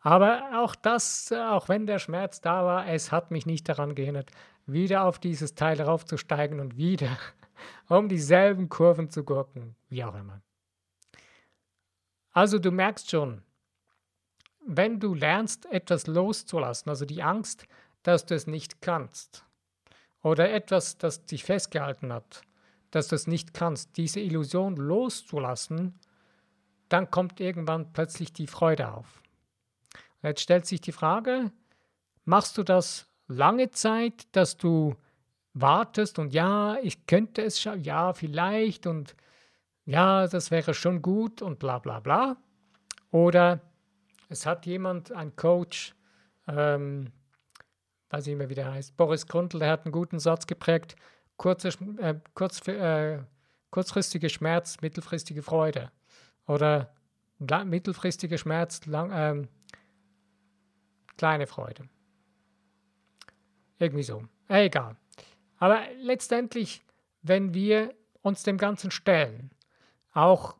Aber 0.00 0.62
auch 0.62 0.74
das, 0.74 1.32
auch 1.32 1.68
wenn 1.68 1.86
der 1.86 1.98
Schmerz 1.98 2.40
da 2.40 2.64
war, 2.64 2.86
es 2.86 3.10
hat 3.10 3.30
mich 3.30 3.46
nicht 3.46 3.68
daran 3.68 3.94
gehindert, 3.94 4.30
wieder 4.66 5.04
auf 5.04 5.18
dieses 5.18 5.54
Teil 5.54 5.80
raufzusteigen 5.80 6.60
und 6.60 6.76
wieder 6.76 7.16
um 7.88 8.08
dieselben 8.08 8.68
Kurven 8.68 9.10
zu 9.10 9.24
gurken, 9.24 9.76
wie 9.88 10.04
auch 10.04 10.14
immer. 10.14 10.40
Also 12.32 12.58
du 12.58 12.70
merkst 12.70 13.10
schon, 13.10 13.42
wenn 14.66 15.00
du 15.00 15.14
lernst, 15.14 15.66
etwas 15.66 16.06
loszulassen, 16.06 16.90
also 16.90 17.04
die 17.04 17.22
Angst, 17.22 17.66
dass 18.02 18.26
du 18.26 18.34
es 18.34 18.46
nicht 18.46 18.82
kannst, 18.82 19.44
oder 20.22 20.50
etwas, 20.52 20.98
das 20.98 21.24
dich 21.24 21.44
festgehalten 21.44 22.12
hat, 22.12 22.42
dass 22.90 23.08
du 23.08 23.14
es 23.14 23.26
nicht 23.26 23.54
kannst, 23.54 23.96
diese 23.96 24.20
Illusion 24.20 24.76
loszulassen, 24.76 25.94
dann 26.88 27.10
kommt 27.10 27.40
irgendwann 27.40 27.92
plötzlich 27.92 28.32
die 28.32 28.48
Freude 28.48 28.92
auf. 28.92 29.22
Jetzt 30.26 30.40
stellt 30.40 30.66
sich 30.66 30.80
die 30.80 30.92
Frage, 30.92 31.52
machst 32.24 32.58
du 32.58 32.64
das 32.64 33.06
lange 33.28 33.70
Zeit, 33.70 34.26
dass 34.32 34.56
du 34.56 34.96
wartest 35.54 36.18
und 36.18 36.34
ja, 36.34 36.76
ich 36.82 37.06
könnte 37.06 37.42
es 37.42 37.60
schon, 37.60 37.82
ja, 37.82 38.12
vielleicht 38.12 38.86
und 38.86 39.14
ja, 39.84 40.26
das 40.26 40.50
wäre 40.50 40.74
schon 40.74 41.00
gut 41.00 41.42
und 41.42 41.60
bla 41.60 41.78
bla 41.78 42.00
bla. 42.00 42.36
Oder 43.12 43.60
es 44.28 44.46
hat 44.46 44.66
jemand, 44.66 45.12
ein 45.12 45.36
Coach, 45.36 45.94
ähm, 46.48 47.12
weiß 48.10 48.26
ich 48.26 48.32
nicht 48.32 48.38
mehr, 48.38 48.50
wie 48.50 48.54
der 48.54 48.72
heißt, 48.72 48.96
Boris 48.96 49.28
Grundl, 49.28 49.60
der 49.60 49.70
hat 49.70 49.84
einen 49.84 49.92
guten 49.92 50.18
Satz 50.18 50.46
geprägt, 50.48 50.96
kurze, 51.36 51.68
äh, 52.00 52.16
kurz, 52.34 52.66
äh, 52.66 53.20
kurzfristige 53.70 54.28
Schmerz, 54.28 54.80
mittelfristige 54.82 55.42
Freude. 55.42 55.92
Oder 56.48 56.92
mittelfristige 57.38 58.38
Schmerz, 58.38 58.86
lang, 58.86 59.10
äh, 59.12 59.46
kleine 61.16 61.46
Freude. 61.46 61.88
Irgendwie 63.78 64.02
so. 64.02 64.22
Äh, 64.48 64.66
egal. 64.66 64.96
Aber 65.58 65.80
letztendlich, 65.98 66.82
wenn 67.22 67.54
wir 67.54 67.94
uns 68.22 68.42
dem 68.42 68.58
Ganzen 68.58 68.90
stellen, 68.90 69.50
auch 70.12 70.56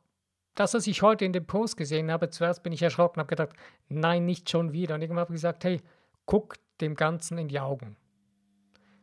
das, 0.54 0.74
was 0.74 0.86
ich 0.86 1.02
heute 1.02 1.24
in 1.24 1.32
dem 1.32 1.46
Post 1.46 1.76
gesehen 1.76 2.10
habe, 2.10 2.30
zuerst 2.30 2.62
bin 2.62 2.72
ich 2.72 2.82
erschrocken, 2.82 3.20
habe 3.20 3.28
gedacht, 3.28 3.54
nein, 3.88 4.24
nicht 4.24 4.50
schon 4.50 4.72
wieder. 4.72 4.94
Und 4.94 5.02
irgendwann 5.02 5.22
habe 5.22 5.32
ich 5.32 5.36
gesagt, 5.36 5.64
hey, 5.64 5.80
guck 6.24 6.56
dem 6.80 6.94
Ganzen 6.94 7.38
in 7.38 7.48
die 7.48 7.60
Augen. 7.60 7.96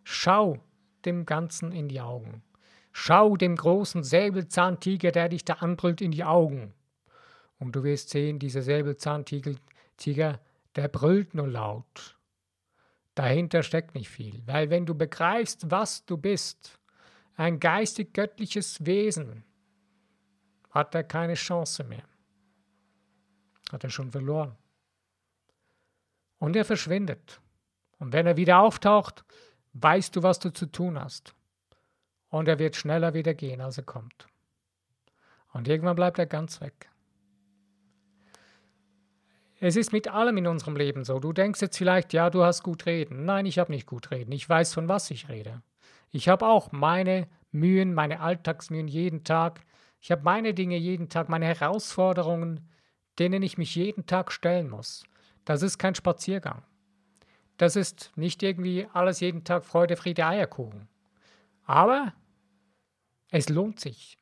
Schau 0.04 0.60
dem 1.06 1.26
Ganzen 1.26 1.72
in 1.72 1.88
die 1.88 2.02
Augen. 2.02 2.44
Schau 2.92 3.36
dem 3.38 3.56
großen 3.56 4.04
Säbelzahntiger, 4.04 5.12
der 5.12 5.30
dich 5.30 5.46
da 5.46 5.54
anbrüllt, 5.56 6.02
in 6.02 6.12
die 6.12 6.24
Augen. 6.24 6.74
Und 7.60 7.76
du 7.76 7.84
wirst 7.84 8.10
sehen, 8.10 8.40
dieser 8.40 8.62
Säbelzahntiger, 8.62 10.40
der 10.76 10.88
brüllt 10.88 11.34
nur 11.34 11.48
laut. 11.48 12.18
Dahinter 13.16 13.62
steckt 13.62 13.94
nicht 13.96 14.10
viel, 14.10 14.42
weil 14.48 14.70
wenn 14.70 14.86
du 14.86 14.96
begreifst, 14.96 15.70
was 15.70 16.06
du 16.06 16.18
bist, 16.18 16.80
ein 17.36 17.60
geistig-göttliches 17.60 18.86
Wesen, 18.86 19.44
hat 20.72 20.96
er 20.96 21.04
keine 21.04 21.36
Chance 21.36 21.84
mehr. 21.84 22.04
Hat 23.72 23.84
er 23.84 23.90
schon 23.90 24.12
verloren. 24.12 24.56
Und 26.40 26.56
er 26.56 26.66
verschwindet. 26.66 27.40
Und 28.00 28.14
wenn 28.14 28.28
er 28.28 28.38
wieder 28.38 28.60
auftaucht, 28.60 29.24
weißt 29.74 30.16
du, 30.16 30.24
was 30.24 30.40
du 30.40 30.52
zu 30.52 30.66
tun 30.66 31.00
hast. 31.00 31.36
Und 32.30 32.48
er 32.48 32.60
wird 32.60 32.76
schneller 32.76 33.14
wieder 33.14 33.34
gehen, 33.34 33.62
als 33.62 33.78
er 33.78 33.84
kommt. 33.84 34.28
Und 35.54 35.68
irgendwann 35.68 35.96
bleibt 35.96 36.18
er 36.18 36.26
ganz 36.26 36.62
weg. 36.62 36.90
Es 39.66 39.78
ist 39.78 39.94
mit 39.94 40.10
allem 40.10 40.36
in 40.36 40.48
unserem 40.48 40.76
Leben 40.76 41.06
so. 41.06 41.20
Du 41.20 41.32
denkst 41.32 41.62
jetzt 41.62 41.78
vielleicht, 41.78 42.12
ja, 42.12 42.30
du 42.30 42.44
hast 42.44 42.64
gut 42.64 42.86
reden. 42.86 43.24
Nein, 43.24 43.46
ich 43.46 43.60
habe 43.60 43.72
nicht 43.72 43.88
gut 43.88 44.12
reden. 44.12 44.34
Ich 44.34 44.50
weiß, 44.50 44.74
von 44.74 44.90
was 44.90 45.10
ich 45.10 45.30
rede. 45.30 45.62
Ich 46.12 46.28
habe 46.28 46.48
auch 46.48 46.74
meine 46.74 47.30
Mühen, 47.54 47.94
meine 47.94 48.20
Alltagsmühen 48.20 48.90
jeden 48.90 49.24
Tag. 49.24 49.62
Ich 50.02 50.12
habe 50.12 50.22
meine 50.24 50.54
Dinge 50.54 50.76
jeden 50.76 51.08
Tag, 51.08 51.30
meine 51.30 51.46
Herausforderungen, 51.46 52.70
denen 53.20 53.42
ich 53.42 53.58
mich 53.58 53.74
jeden 53.74 54.06
Tag 54.06 54.34
stellen 54.34 54.70
muss. 54.70 55.06
Das 55.46 55.62
ist 55.62 55.78
kein 55.78 55.96
Spaziergang. 55.96 56.64
Das 57.56 57.78
ist 57.78 58.12
nicht 58.18 58.44
irgendwie 58.44 58.86
alles 58.92 59.22
jeden 59.22 59.46
Tag 59.46 59.64
Freude, 59.64 59.96
Friede, 59.96 60.26
Eierkuchen. 60.26 60.90
Aber 61.64 62.12
es 63.32 63.48
lohnt 63.48 63.80
sich. 63.80 64.18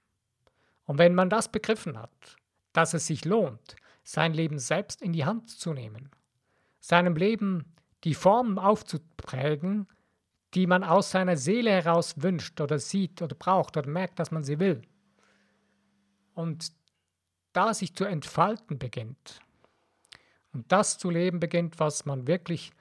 Und 0.86 1.00
wenn 1.00 1.16
man 1.16 1.32
das 1.32 1.52
begriffen 1.52 1.98
hat, 1.98 2.38
dass 2.74 2.94
es 2.94 3.08
sich 3.08 3.26
lohnt, 3.26 3.76
sein 4.04 4.34
Leben 4.34 4.60
selbst 4.60 5.02
in 5.02 5.14
die 5.14 5.26
Hand 5.26 5.50
zu 5.50 5.74
nehmen, 5.74 6.10
seinem 6.80 7.16
Leben 7.16 7.76
die 8.04 8.16
Formen 8.16 8.58
aufzuprägen, 8.58 9.88
die 10.54 10.68
man 10.68 10.84
aus 10.84 11.12
seiner 11.12 11.38
Seele 11.38 11.72
heraus 11.72 12.22
wünscht 12.22 12.60
oder 12.60 12.80
sieht 12.80 13.22
oder 13.22 13.36
braucht 13.36 13.78
oder 13.78 13.88
merkt, 13.88 14.20
dass 14.20 14.32
man 14.32 14.44
sie 14.44 14.60
will. 14.60 14.82
Und 16.34 16.74
da 17.54 17.74
sich 17.74 17.96
zu 17.96 18.06
entfalten 18.06 18.80
beginnt 18.80 19.40
und 20.54 20.72
das 20.72 20.98
zu 20.98 21.10
leben 21.10 21.40
beginnt, 21.40 21.80
was 21.80 22.06
man 22.06 22.28
wirklich 22.28 22.72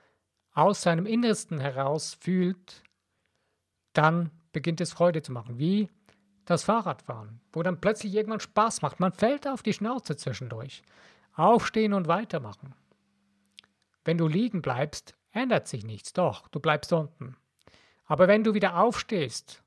aus 0.53 0.83
seinem 0.83 1.07
Innersten 1.07 1.61
heraus 1.61 2.15
fühlt, 2.15 2.83
dann 3.93 4.31
beginnt 4.53 4.81
es 4.81 4.93
Freude 4.93 5.23
zu 5.23 5.33
machen, 5.33 5.59
wie 5.59 5.89
das 6.51 6.65
Fahrradfahren, 6.65 7.41
wo 7.53 7.63
dann 7.63 7.81
plötzlich 7.81 8.15
irgendwann 8.15 8.41
Spaß 8.41 8.83
macht. 8.83 9.01
Man 9.01 9.13
fällt 9.13 9.47
auf 9.47 9.63
die 9.63 9.73
Schnauze 9.73 10.17
zwischendurch. 10.17 10.83
Aufstehen 11.35 11.93
und 11.93 12.09
weitermachen. 12.09 12.75
Wenn 14.05 14.19
du 14.19 14.27
liegen 14.27 14.63
bleibst, 14.63 15.15
ändert 15.33 15.69
sich 15.69 15.85
nichts. 15.85 16.13
Doch, 16.13 16.49
du 16.49 16.59
bleibst 16.59 16.93
unten. 16.93 17.37
Aber 18.07 18.27
wenn 18.27 18.43
du 18.43 18.55
wieder 18.55 18.77
aufstehst 18.77 19.63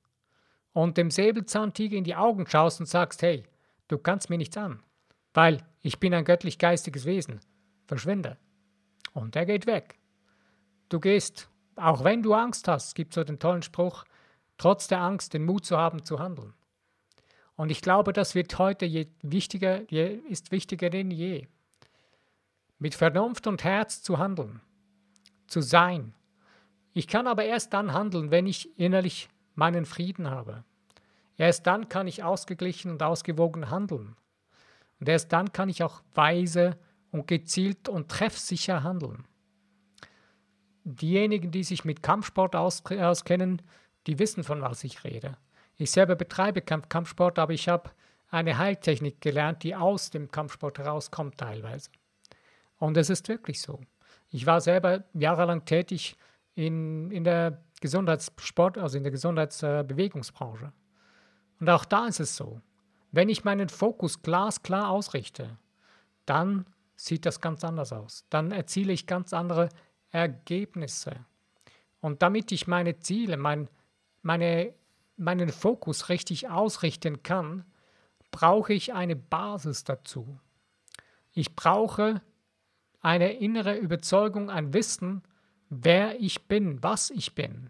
und 0.74 0.98
dem 0.98 1.10
Säbelzahntiger 1.10 1.96
in 1.96 2.04
die 2.04 2.16
Augen 2.16 2.46
schaust 2.48 2.82
und 2.82 2.88
sagst, 2.88 3.22
hey, 3.22 3.44
du 3.88 3.98
kannst 3.98 4.30
mir 4.30 4.38
nichts 4.38 4.58
an, 4.58 4.84
weil 5.34 5.64
ich 5.82 6.00
bin 6.00 6.14
ein 6.14 6.26
göttlich-geistiges 6.26 7.06
Wesen, 7.06 7.40
verschwinde. 7.88 8.38
Und 9.14 9.36
er 9.36 9.46
geht 9.46 9.66
weg. 9.66 10.00
Du 10.90 11.00
gehst, 11.00 11.50
auch 11.76 12.04
wenn 12.04 12.22
du 12.22 12.34
Angst 12.34 12.68
hast, 12.68 12.88
es 12.88 12.94
gibt 12.94 13.14
so 13.14 13.24
den 13.24 13.40
tollen 13.40 13.62
Spruch, 13.62 14.04
trotz 14.58 14.88
der 14.88 15.00
Angst 15.00 15.34
den 15.34 15.46
Mut 15.46 15.66
zu 15.66 15.78
haben, 15.78 16.04
zu 16.04 16.20
handeln. 16.20 16.54
Und 17.56 17.70
ich 17.70 17.82
glaube, 17.82 18.14
das 18.14 18.36
wird 18.36 18.58
heute 18.58 18.86
je 18.86 19.08
wichtiger, 19.22 19.82
je, 19.92 20.16
ist 20.30 20.52
wichtiger 20.52 20.90
denn 20.90 21.12
je. 21.12 21.48
Mit 22.80 22.96
Vernunft 22.96 23.48
und 23.48 23.64
Herz 23.64 24.02
zu 24.02 24.18
handeln, 24.18 24.62
zu 25.48 25.62
sein. 25.62 26.14
Ich 26.94 27.08
kann 27.08 27.28
aber 27.28 27.46
erst 27.46 27.74
dann 27.74 27.94
handeln, 27.94 28.32
wenn 28.32 28.48
ich 28.48 28.78
innerlich 28.78 29.30
meinen 29.56 29.86
Frieden 29.86 30.30
habe. 30.30 30.64
Erst 31.38 31.68
dann 31.68 31.90
kann 31.90 32.08
ich 32.08 32.24
ausgeglichen 32.24 32.92
und 32.92 33.02
ausgewogen 33.02 33.70
handeln. 33.70 34.16
Und 35.00 35.10
erst 35.10 35.32
dann 35.34 35.52
kann 35.52 35.70
ich 35.70 35.84
auch 35.84 36.02
weise 36.14 36.78
und 37.12 37.28
gezielt 37.28 37.90
und 37.90 38.10
treffsicher 38.10 38.84
handeln. 38.84 39.26
Diejenigen, 40.84 41.52
die 41.52 41.64
sich 41.64 41.86
mit 41.86 42.04
Kampfsport 42.04 42.56
auskennen, 42.56 43.62
die 44.06 44.20
wissen, 44.20 44.44
von 44.44 44.62
was 44.62 44.84
ich 44.84 45.04
rede. 45.04 45.38
Ich 45.78 45.92
selber 45.92 46.16
betreibe 46.16 46.62
Kampfsport, 46.62 47.40
aber 47.40 47.54
ich 47.54 47.68
habe 47.68 47.92
eine 48.30 48.58
Heiltechnik 48.58 49.22
gelernt, 49.22 49.64
die 49.64 49.76
aus 49.76 50.10
dem 50.10 50.32
Kampfsport 50.32 50.80
herauskommt 50.80 51.38
teilweise. 51.38 51.90
Und 52.78 52.98
es 52.98 53.10
ist 53.10 53.28
wirklich 53.30 53.62
so. 53.62 53.80
Ich 54.30 54.46
war 54.46 54.62
selber 54.62 55.04
jahrelang 55.14 55.66
tätig 55.66 56.18
in, 56.56 57.12
in 57.12 57.24
der 57.24 57.64
Gesundheitssport, 57.82 58.78
also 58.78 58.98
in 58.98 59.04
der 59.04 59.12
Gesundheitsbewegungsbranche. 59.12 60.72
Und 61.60 61.70
auch 61.70 61.86
da 61.86 62.08
ist 62.08 62.20
es 62.20 62.36
so. 62.36 62.62
Wenn 63.12 63.30
ich 63.30 63.44
meinen 63.44 63.70
Fokus 63.70 64.22
glasklar 64.22 64.90
ausrichte, 64.90 65.58
dann 66.26 66.66
sieht 66.96 67.26
das 67.26 67.42
ganz 67.42 67.64
anders 67.64 67.94
aus. 67.94 68.26
Dann 68.30 68.52
erziele 68.52 68.94
ich 68.94 69.06
ganz 69.06 69.34
andere 69.34 69.70
Ergebnisse. 70.10 71.26
Und 72.02 72.22
damit 72.22 72.52
ich 72.52 72.68
meine 72.68 73.00
Ziele, 73.00 73.38
mein, 73.38 73.70
meine 74.24 74.74
meinen 75.18 75.50
Fokus 75.50 76.10
richtig 76.10 76.50
ausrichten 76.50 77.24
kann, 77.24 77.66
brauche 78.32 78.74
ich 78.74 78.94
eine 78.94 79.16
Basis 79.16 79.84
dazu. 79.84 80.40
Ich 81.32 81.56
brauche 81.56 82.22
eine 83.02 83.34
innere 83.34 83.76
Überzeugung, 83.78 84.50
ein 84.50 84.74
Wissen, 84.74 85.24
wer 85.70 86.20
ich 86.20 86.48
bin, 86.48 86.82
was 86.82 87.10
ich 87.10 87.36
bin 87.36 87.70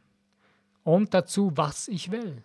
und 0.83 1.13
dazu, 1.13 1.51
was 1.55 1.87
ich 1.87 2.11
will. 2.11 2.43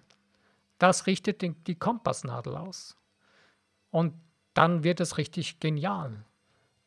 Das 0.78 1.07
richtet 1.07 1.43
die 1.67 1.75
Kompassnadel 1.75 2.57
aus. 2.57 2.97
Und 3.90 4.14
dann 4.55 4.85
wird 4.85 5.00
es 5.00 5.19
richtig 5.19 5.61
genial. 5.61 6.25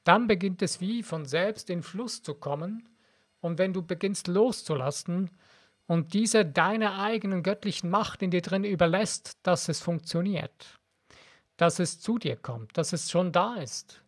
Dann 0.04 0.28
beginnt 0.28 0.62
es 0.62 0.80
wie 0.80 1.04
von 1.04 1.26
selbst 1.26 1.70
in 1.70 1.84
Fluss 1.84 2.24
zu 2.24 2.34
kommen. 2.34 2.90
Und 3.42 3.58
wenn 3.58 3.74
du 3.74 3.82
beginnst 3.82 4.28
loszulassen, 4.28 5.30
und 5.92 6.14
diese 6.14 6.46
deiner 6.46 7.00
eigenen 7.00 7.44
göttlichen 7.44 7.90
Macht 7.90 8.22
in 8.22 8.32
dir 8.32 8.42
drin 8.42 8.64
überlässt, 8.64 9.34
dass 9.44 9.68
es 9.68 9.82
funktioniert, 9.82 10.80
dass 11.58 11.80
es 11.80 12.00
zu 12.00 12.18
dir 12.18 12.38
kommt, 12.38 12.78
dass 12.78 12.94
es 12.94 13.12
schon 13.12 13.34
da 13.34 13.56
ist 13.56 14.02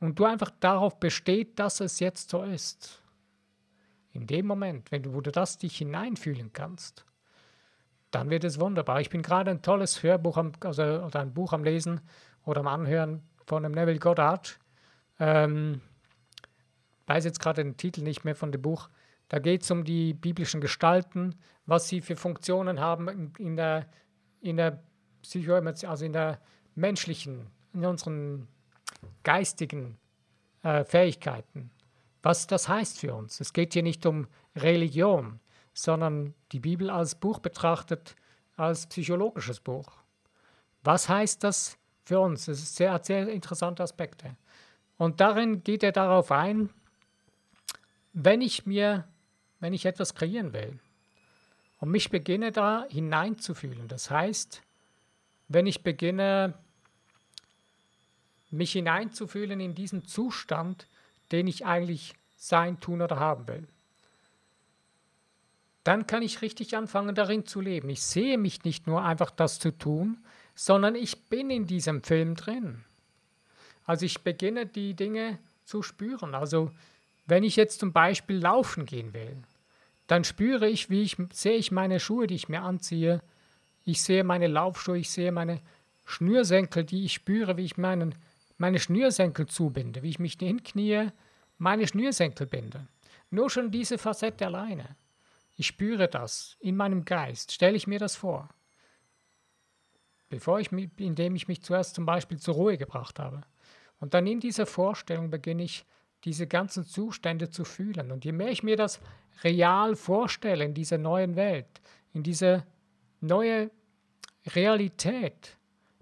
und 0.00 0.18
du 0.18 0.26
einfach 0.26 0.50
darauf 0.60 1.00
besteht, 1.00 1.58
dass 1.58 1.80
es 1.80 1.98
jetzt 1.98 2.28
so 2.28 2.42
ist. 2.42 3.00
In 4.12 4.26
dem 4.26 4.46
Moment, 4.46 4.92
wenn 4.92 5.02
du, 5.02 5.14
wo 5.14 5.22
du 5.22 5.32
das 5.32 5.56
dich 5.56 5.78
hineinfühlen 5.78 6.52
kannst, 6.52 7.06
dann 8.10 8.28
wird 8.28 8.44
es 8.44 8.60
wunderbar. 8.60 9.00
Ich 9.00 9.08
bin 9.08 9.22
gerade 9.22 9.50
ein 9.50 9.62
tolles 9.62 10.02
Hörbuch 10.02 10.36
am, 10.36 10.52
also, 10.62 10.82
oder 10.82 11.20
ein 11.20 11.32
Buch 11.32 11.54
am 11.54 11.64
Lesen 11.64 12.02
oder 12.44 12.60
am 12.60 12.66
Anhören 12.66 13.22
von 13.46 13.62
dem 13.62 13.72
Neville 13.72 13.98
Goddard. 13.98 14.58
Ähm, 15.18 15.80
weiß 17.06 17.24
jetzt 17.24 17.40
gerade 17.40 17.64
den 17.64 17.78
Titel 17.78 18.02
nicht 18.02 18.24
mehr 18.24 18.36
von 18.36 18.52
dem 18.52 18.60
Buch. 18.60 18.90
Da 19.30 19.38
geht 19.38 19.62
es 19.62 19.70
um 19.70 19.84
die 19.84 20.12
biblischen 20.12 20.60
Gestalten, 20.60 21.36
was 21.64 21.88
sie 21.88 22.00
für 22.00 22.16
Funktionen 22.16 22.80
haben 22.80 23.32
in, 23.38 23.56
der, 23.56 23.86
in 24.40 24.56
der 24.56 24.82
Psycho, 25.22 25.54
also 25.54 26.04
in 26.04 26.12
der 26.12 26.40
menschlichen, 26.74 27.46
in 27.72 27.86
unseren 27.86 28.48
geistigen 29.22 29.96
äh, 30.64 30.84
Fähigkeiten. 30.84 31.70
Was 32.22 32.48
das 32.48 32.68
heißt 32.68 32.98
für 32.98 33.14
uns. 33.14 33.40
Es 33.40 33.52
geht 33.52 33.72
hier 33.72 33.84
nicht 33.84 34.04
um 34.04 34.26
Religion, 34.56 35.38
sondern 35.72 36.34
die 36.50 36.60
Bibel 36.60 36.90
als 36.90 37.14
Buch 37.14 37.38
betrachtet, 37.38 38.16
als 38.56 38.88
psychologisches 38.88 39.60
Buch. 39.60 39.92
Was 40.82 41.08
heißt 41.08 41.44
das 41.44 41.78
für 42.04 42.18
uns? 42.18 42.46
Das 42.46 42.58
ist 42.58 42.74
sehr, 42.74 42.98
sehr 43.02 43.28
interessante 43.28 43.84
Aspekte. 43.84 44.36
Und 44.98 45.20
darin 45.20 45.62
geht 45.62 45.84
er 45.84 45.92
darauf 45.92 46.32
ein, 46.32 46.68
wenn 48.12 48.40
ich 48.40 48.66
mir, 48.66 49.06
wenn 49.60 49.72
ich 49.72 49.86
etwas 49.86 50.14
kreieren 50.14 50.52
will 50.52 50.78
und 51.78 51.90
mich 51.90 52.10
beginne 52.10 52.52
da 52.52 52.86
hineinzufühlen, 52.88 53.88
das 53.88 54.10
heißt, 54.10 54.62
wenn 55.48 55.66
ich 55.66 55.82
beginne, 55.82 56.54
mich 58.50 58.72
hineinzufühlen 58.72 59.60
in 59.60 59.74
diesen 59.74 60.06
Zustand, 60.06 60.86
den 61.32 61.46
ich 61.46 61.66
eigentlich 61.66 62.14
sein, 62.36 62.80
tun 62.80 63.02
oder 63.02 63.18
haben 63.18 63.46
will. 63.46 63.66
Dann 65.84 66.06
kann 66.06 66.22
ich 66.22 66.42
richtig 66.42 66.76
anfangen, 66.76 67.14
darin 67.14 67.46
zu 67.46 67.60
leben. 67.60 67.88
Ich 67.88 68.02
sehe 68.02 68.38
mich 68.38 68.64
nicht 68.64 68.86
nur 68.86 69.02
einfach 69.02 69.30
das 69.30 69.58
zu 69.58 69.76
tun, 69.76 70.18
sondern 70.54 70.94
ich 70.94 71.24
bin 71.24 71.50
in 71.50 71.66
diesem 71.66 72.02
Film 72.02 72.34
drin. 72.34 72.84
Also 73.86 74.04
ich 74.04 74.22
beginne 74.22 74.66
die 74.66 74.94
Dinge 74.94 75.38
zu 75.64 75.82
spüren. 75.82 76.34
Also 76.34 76.70
wenn 77.26 77.44
ich 77.44 77.56
jetzt 77.56 77.80
zum 77.80 77.92
Beispiel 77.92 78.38
laufen 78.38 78.86
gehen 78.86 79.14
will, 79.14 79.36
dann 80.10 80.24
spüre 80.24 80.68
ich, 80.68 80.90
wie 80.90 81.02
ich 81.02 81.16
sehe 81.32 81.54
ich 81.54 81.70
meine 81.70 82.00
Schuhe, 82.00 82.26
die 82.26 82.34
ich 82.34 82.48
mir 82.48 82.62
anziehe. 82.62 83.22
Ich 83.84 84.02
sehe 84.02 84.24
meine 84.24 84.48
Laufschuhe, 84.48 84.98
ich 84.98 85.08
sehe 85.08 85.30
meine 85.30 85.60
Schnürsenkel, 86.04 86.82
die 86.82 87.04
ich 87.04 87.12
spüre, 87.12 87.56
wie 87.56 87.64
ich 87.64 87.76
meinen 87.76 88.16
meine 88.58 88.80
Schnürsenkel 88.80 89.46
zubinde, 89.46 90.02
wie 90.02 90.08
ich 90.08 90.18
mich 90.18 90.36
hinknie, 90.40 91.10
meine 91.58 91.86
Schnürsenkel 91.86 92.48
binde. 92.48 92.88
Nur 93.30 93.50
schon 93.50 93.70
diese 93.70 93.98
Facette 93.98 94.46
alleine. 94.46 94.96
Ich 95.56 95.68
spüre 95.68 96.08
das 96.08 96.56
in 96.58 96.76
meinem 96.76 97.04
Geist, 97.04 97.52
stelle 97.52 97.76
ich 97.76 97.86
mir 97.86 98.00
das 98.00 98.16
vor. 98.16 98.48
Bevor 100.28 100.58
ich, 100.58 100.72
indem 100.72 101.36
ich 101.36 101.46
mich 101.46 101.62
zuerst 101.62 101.94
zum 101.94 102.04
Beispiel 102.04 102.40
zur 102.40 102.54
Ruhe 102.56 102.76
gebracht 102.76 103.20
habe. 103.20 103.42
Und 104.00 104.14
dann 104.14 104.26
in 104.26 104.40
dieser 104.40 104.66
Vorstellung 104.66 105.30
beginne 105.30 105.62
ich, 105.62 105.84
diese 106.24 106.46
ganzen 106.46 106.84
Zustände 106.84 107.50
zu 107.50 107.64
fühlen. 107.64 108.12
Und 108.12 108.24
je 108.24 108.32
mehr 108.32 108.50
ich 108.50 108.62
mir 108.62 108.76
das 108.76 109.00
real 109.42 109.96
vorstelle 109.96 110.64
in 110.64 110.74
dieser 110.74 110.98
neuen 110.98 111.36
Welt, 111.36 111.80
in 112.12 112.22
diese 112.22 112.64
neue 113.20 113.70
Realität, 114.54 115.56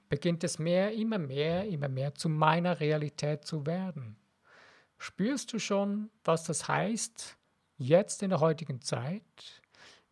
beginnt 0.09 0.43
es 0.45 0.59
mehr, 0.59 0.93
immer 0.93 1.19
mehr, 1.19 1.67
immer 1.69 1.89
mehr 1.89 2.15
zu 2.15 2.29
meiner 2.29 2.81
Realität 2.81 3.45
zu 3.45 3.67
werden. 3.67 4.17
Spürst 4.97 5.53
du 5.53 5.59
schon, 5.59 6.11
was 6.25 6.45
das 6.45 6.67
heißt, 6.67 7.37
jetzt 7.77 8.23
in 8.23 8.31
der 8.31 8.41
heutigen 8.41 8.81
Zeit? 8.81 9.63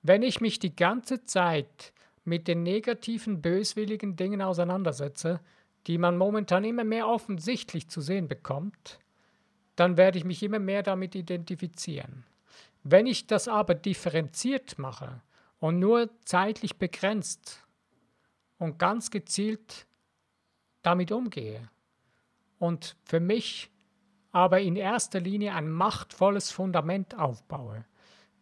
Wenn 0.03 0.23
ich 0.23 0.40
mich 0.40 0.59
die 0.59 0.77
ganze 0.77 1.25
Zeit 1.25 1.92
mit 2.25 2.47
den 2.47 2.62
negativen, 2.62 3.42
böswilligen 3.42 4.16
Dingen 4.16 4.42
auseinandersetze, 4.42 5.40
die 5.87 5.99
man 5.99 6.16
momentan 6.16 6.64
immer 6.64 6.85
mehr 6.85 7.09
offensichtlich 7.09 7.88
zu 7.88 8.01
sehen 8.01 8.29
bekommt, 8.29 9.01
dann 9.77 9.97
werde 9.97 10.19
ich 10.19 10.25
mich 10.25 10.43
immer 10.43 10.59
mehr 10.59 10.83
damit 10.83 11.15
identifizieren. 11.15 12.25
Wenn 12.83 13.07
ich 13.07 13.27
das 13.27 13.49
aber 13.49 13.75
differenziert 13.75 14.79
mache 14.79 15.23
und 15.59 15.79
nur 15.79 16.11
zeitlich 16.25 16.77
begrenzt 16.77 17.65
und 18.59 18.79
ganz 18.79 19.11
gezielt 19.11 19.87
damit 20.83 21.12
umgehe. 21.12 21.69
Und 22.59 22.97
für 23.05 23.21
mich 23.21 23.71
aber 24.33 24.61
in 24.61 24.77
erster 24.77 25.21
Linie 25.21 25.55
ein 25.55 25.71
machtvolles 25.71 26.51
Fundament 26.51 27.19
aufbaue, 27.19 27.85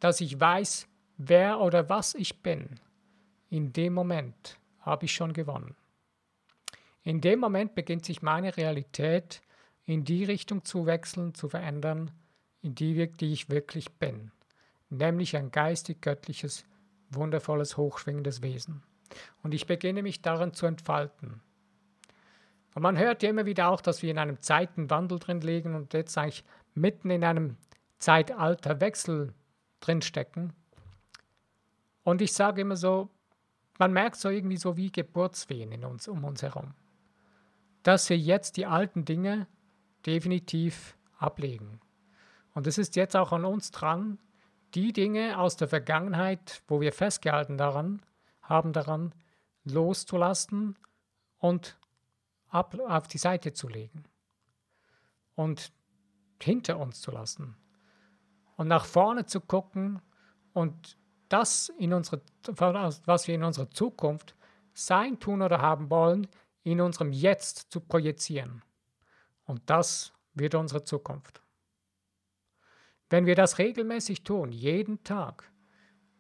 dass 0.00 0.20
ich 0.20 0.38
weiß, 0.38 0.86
wer 1.16 1.60
oder 1.60 1.88
was 1.88 2.14
ich 2.14 2.42
bin. 2.42 2.80
In 3.48 3.72
dem 3.72 3.94
Moment 3.94 4.58
habe 4.80 5.06
ich 5.06 5.14
schon 5.14 5.32
gewonnen. 5.32 5.74
In 7.02 7.20
dem 7.20 7.38
Moment 7.38 7.74
beginnt 7.74 8.04
sich 8.04 8.22
meine 8.22 8.56
Realität 8.56 9.40
in 9.86 10.04
die 10.04 10.24
Richtung 10.24 10.64
zu 10.64 10.86
wechseln, 10.86 11.34
zu 11.34 11.48
verändern, 11.48 12.10
in 12.62 12.74
die, 12.74 13.06
die 13.08 13.32
ich 13.32 13.50
wirklich 13.50 13.92
bin, 13.92 14.30
nämlich 14.88 15.36
ein 15.36 15.50
geistig-göttliches, 15.50 16.64
wundervolles, 17.10 17.76
hochschwingendes 17.76 18.42
Wesen. 18.42 18.82
Und 19.42 19.54
ich 19.54 19.66
beginne 19.66 20.02
mich 20.02 20.22
darin 20.22 20.54
zu 20.54 20.66
entfalten. 20.66 21.42
Und 22.74 22.82
man 22.82 22.98
hört 22.98 23.22
ja 23.22 23.30
immer 23.30 23.46
wieder 23.46 23.68
auch, 23.68 23.80
dass 23.80 24.02
wir 24.02 24.10
in 24.10 24.18
einem 24.18 24.40
Zeitenwandel 24.40 25.18
drin 25.18 25.40
liegen 25.40 25.74
und 25.74 25.92
jetzt 25.92 26.16
eigentlich 26.18 26.44
mitten 26.74 27.10
in 27.10 27.22
einem 27.22 27.56
Zeitalterwechsel 27.98 29.32
drinstecken. 29.80 30.52
Und 32.02 32.20
ich 32.20 32.32
sage 32.32 32.62
immer 32.62 32.76
so, 32.76 33.10
man 33.78 33.92
merkt 33.92 34.16
so 34.16 34.28
irgendwie 34.28 34.56
so 34.56 34.76
wie 34.76 34.90
Geburtswehen 34.90 35.72
in 35.72 35.84
uns, 35.84 36.08
um 36.08 36.24
uns 36.24 36.42
herum. 36.42 36.74
Dass 37.82 38.08
wir 38.08 38.18
jetzt 38.18 38.56
die 38.56 38.66
alten 38.66 39.04
Dinge 39.04 39.46
definitiv 40.06 40.96
ablegen. 41.18 41.80
Und 42.54 42.66
es 42.66 42.78
ist 42.78 42.96
jetzt 42.96 43.16
auch 43.16 43.32
an 43.32 43.44
uns 43.44 43.70
dran, 43.70 44.18
die 44.74 44.92
Dinge 44.92 45.38
aus 45.38 45.56
der 45.56 45.68
Vergangenheit, 45.68 46.62
wo 46.68 46.80
wir 46.80 46.92
festgehalten 46.92 47.56
daran, 47.56 48.02
haben 48.42 48.72
daran 48.72 49.14
loszulassen 49.64 50.76
und 51.38 51.78
ab, 52.48 52.76
auf 52.86 53.08
die 53.08 53.18
Seite 53.18 53.52
zu 53.52 53.68
legen 53.68 54.04
und 55.34 55.72
hinter 56.42 56.78
uns 56.78 57.00
zu 57.00 57.10
lassen 57.10 57.56
und 58.56 58.68
nach 58.68 58.84
vorne 58.84 59.26
zu 59.26 59.40
gucken 59.40 60.02
und 60.52 60.98
das 61.28 61.70
in 61.78 61.92
unsere, 61.92 62.20
was 62.46 63.26
wir 63.26 63.34
in 63.34 63.44
unserer 63.44 63.70
Zukunft 63.70 64.36
sein, 64.72 65.18
tun 65.18 65.42
oder 65.42 65.60
haben 65.60 65.90
wollen, 65.90 66.26
in 66.62 66.80
unserem 66.80 67.12
Jetzt 67.12 67.72
zu 67.72 67.80
projizieren. 67.80 68.62
Und 69.44 69.62
das 69.66 70.12
wird 70.34 70.54
unsere 70.54 70.84
Zukunft. 70.84 71.42
Wenn 73.10 73.26
wir 73.26 73.34
das 73.34 73.58
regelmäßig 73.58 74.24
tun, 74.24 74.50
jeden 74.50 75.04
Tag, 75.04 75.50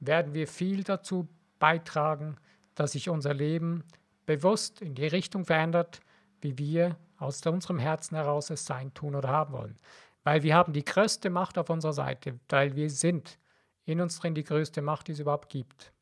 werden 0.00 0.34
wir 0.34 0.46
viel 0.46 0.84
dazu 0.84 1.28
beitragen, 1.58 2.36
dass 2.74 2.92
sich 2.92 3.08
unser 3.08 3.34
Leben 3.34 3.84
bewusst 4.26 4.80
in 4.80 4.94
die 4.94 5.06
Richtung 5.06 5.44
verändert, 5.44 6.00
wie 6.40 6.58
wir 6.58 6.98
aus 7.16 7.44
unserem 7.46 7.78
Herzen 7.78 8.16
heraus 8.16 8.50
es 8.50 8.66
sein, 8.66 8.92
tun 8.92 9.14
oder 9.14 9.28
haben 9.28 9.54
wollen. 9.54 9.78
Weil 10.24 10.42
wir 10.42 10.54
haben 10.54 10.72
die 10.72 10.84
größte 10.84 11.30
Macht 11.30 11.58
auf 11.58 11.70
unserer 11.70 11.92
Seite, 11.92 12.38
weil 12.48 12.74
wir 12.76 12.90
sind 12.90 13.38
in 13.84 14.00
uns 14.00 14.18
drin 14.18 14.34
die 14.34 14.44
größte 14.44 14.82
Macht, 14.82 15.08
die 15.08 15.12
es 15.12 15.20
überhaupt 15.20 15.48
gibt. 15.48 15.92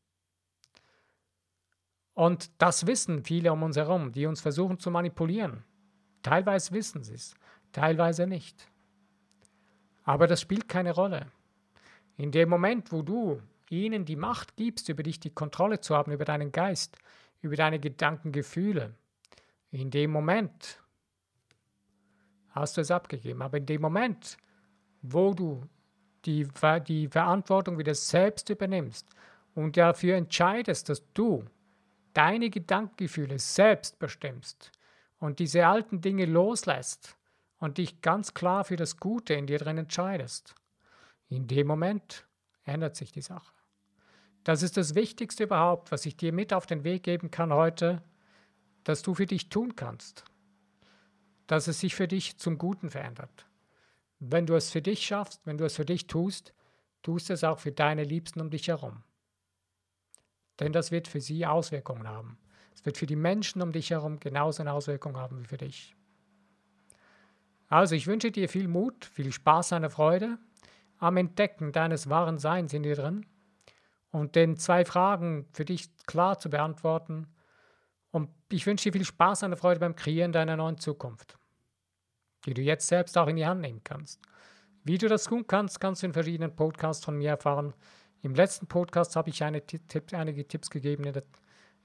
Und 2.15 2.51
das 2.59 2.87
wissen 2.87 3.25
viele 3.25 3.53
um 3.53 3.63
uns 3.63 3.77
herum, 3.77 4.13
die 4.13 4.27
uns 4.27 4.41
versuchen 4.41 4.79
zu 4.79 4.91
manipulieren. 4.91 5.65
Teilweise 6.23 6.73
wissen 6.73 7.03
sie 7.03 7.15
es, 7.15 7.35
teilweise 7.73 8.27
nicht. 8.27 8.69
Aber 10.05 10.27
das 10.27 10.41
spielt 10.41 10.69
keine 10.69 10.93
Rolle. 10.93 11.27
In 12.17 12.31
dem 12.31 12.49
Moment, 12.49 12.93
wo 12.93 13.03
du 13.03 13.41
ihnen 13.71 14.05
die 14.05 14.17
Macht 14.17 14.57
gibst, 14.57 14.89
über 14.89 15.03
dich 15.03 15.21
die 15.21 15.31
Kontrolle 15.31 15.81
zu 15.81 15.97
haben, 15.97 16.13
über 16.13 16.25
deinen 16.25 16.53
Geist, 16.53 16.97
über 17.41 17.57
deine 17.57 17.81
Gedanken, 17.81 18.33
Gefühle, 18.33 18.95
in 19.71 19.91
dem 19.91 20.11
Moment 20.11 20.81
hast 22.51 22.77
du 22.77 22.83
es 22.83 22.91
abgegeben. 22.91 23.43
Aber 23.43 23.57
in 23.57 23.67
dem 23.67 23.81
Moment, 23.81 24.37
wo 25.01 25.33
du 25.33 25.63
die, 26.25 26.47
die 26.87 27.09
Verantwortung 27.09 27.79
wieder 27.79 27.95
selbst 27.95 28.51
übernimmst 28.51 29.09
und 29.55 29.77
dafür 29.77 30.17
entscheidest, 30.17 30.89
dass 30.89 31.03
du 31.15 31.45
deine 32.13 32.51
Gedankengefühle 32.51 33.39
selbst 33.39 33.99
bestimmst 33.99 34.71
und 35.23 35.39
diese 35.39 35.69
alten 35.69 36.01
Dinge 36.01 36.27
loslässt 36.27 37.17
und 37.59 37.79
dich 37.79 38.01
ganz 38.01 38.35
klar 38.35 38.65
für 38.65 38.75
das 38.75 38.97
Gute 38.97 39.35
in 39.35 39.47
dir 39.47 39.59
drin 39.59 39.79
entscheidest, 39.79 40.57
in 41.29 41.47
dem 41.47 41.69
Moment 41.69 42.27
ändert 42.65 42.97
sich 42.97 43.13
die 43.13 43.23
Sache. 43.23 43.55
Das 44.43 44.65
ist 44.65 44.77
das 44.77 44.97
Wichtigste 44.97 45.45
überhaupt, 45.45 45.93
was 45.93 46.07
ich 46.07 46.17
dir 46.17 46.33
mit 46.33 46.53
auf 46.53 46.67
den 46.67 46.83
Weg 46.83 47.05
geben 47.05 47.31
kann 47.31 47.53
heute, 47.53 48.03
dass 48.83 49.03
du 49.03 49.15
für 49.15 49.27
dich 49.27 49.49
tun 49.49 49.77
kannst. 49.77 50.25
dass 51.47 51.69
es 51.69 51.81
sich 51.81 51.95
für 51.95 52.09
dich 52.09 52.39
zum 52.39 52.57
Guten 52.57 52.91
verändert. 52.91 53.47
Wenn 54.21 54.47
du 54.47 54.55
es 54.55 54.71
für 54.71 54.81
dich 54.81 55.05
schaffst, 55.05 55.45
wenn 55.45 55.59
du 55.59 55.65
es 55.67 55.77
für 55.77 55.85
dich 55.85 56.07
tust, 56.07 56.55
tust 57.03 57.31
es 57.31 57.45
auch 57.45 57.59
für 57.59 57.73
deine 57.73 58.05
Liebsten 58.05 58.41
um 58.41 58.49
dich 58.49 58.69
herum. 58.69 59.03
Denn 60.61 60.73
das 60.73 60.91
wird 60.91 61.09
für 61.09 61.21
sie 61.21 61.45
Auswirkungen 61.45 62.09
haben. 62.09 62.39
Es 62.75 62.85
wird 62.85 62.99
für 62.99 63.07
die 63.07 63.17
Menschen 63.17 63.63
um 63.63 63.73
dich 63.73 63.91
herum 63.91 64.21
genauso 64.21 64.63
eine 64.63 64.73
Auswirkung 64.73 65.17
haben 65.17 65.41
wie 65.41 65.47
für 65.47 65.59
dich. 65.59 65.95
Also 67.69 67.95
ich 67.95 68.07
wünsche 68.07 68.31
dir 68.31 68.49
viel 68.49 68.69
Mut, 68.69 69.05
viel 69.05 69.33
Spaß, 69.33 69.73
eine 69.73 69.91
Freude 69.91 70.39
am 70.99 71.17
Entdecken 71.17 71.73
deines 71.73 72.09
wahren 72.09 72.39
Seins 72.39 72.73
in 72.73 72.85
dir 72.85 72.95
drin 72.95 73.27
und 74.13 74.37
den 74.37 74.57
zwei 74.57 74.85
Fragen 74.85 75.47
für 75.53 75.65
dich 75.65 75.91
klar 76.07 76.39
zu 76.39 76.49
beantworten. 76.49 77.27
Und 78.13 78.31
ich 78.51 78.67
wünsche 78.67 78.85
dir 78.85 78.93
viel 78.93 79.05
Spaß, 79.05 79.43
eine 79.43 79.57
Freude 79.57 79.81
beim 79.81 79.97
Kreieren 79.97 80.33
deiner 80.33 80.57
neuen 80.57 80.79
Zukunft, 80.79 81.39
die 82.47 82.55
du 82.55 82.63
jetzt 82.63 82.87
selbst 82.87 83.19
auch 83.19 83.27
in 83.27 83.37
die 83.37 83.47
Hand 83.47 83.63
nehmen 83.63 83.81
kannst. 83.83 84.21
Wie 84.85 84.99
du 84.99 85.09
das 85.09 85.25
tun 85.25 85.47
kannst, 85.47 85.81
kannst 85.81 86.03
du 86.03 86.07
in 86.07 86.13
verschiedenen 86.13 86.55
Podcasts 86.55 87.05
von 87.05 87.17
mir 87.17 87.31
erfahren. 87.31 87.75
Im 88.21 88.35
letzten 88.35 88.69
Podcast 88.69 89.17
habe 89.17 89.31
ich 89.31 89.43
eine 89.43 89.63
einige 90.13 90.47
Tipps 90.47 90.71
gegeben 90.71 91.05
in 91.05 91.15
der 91.15 91.25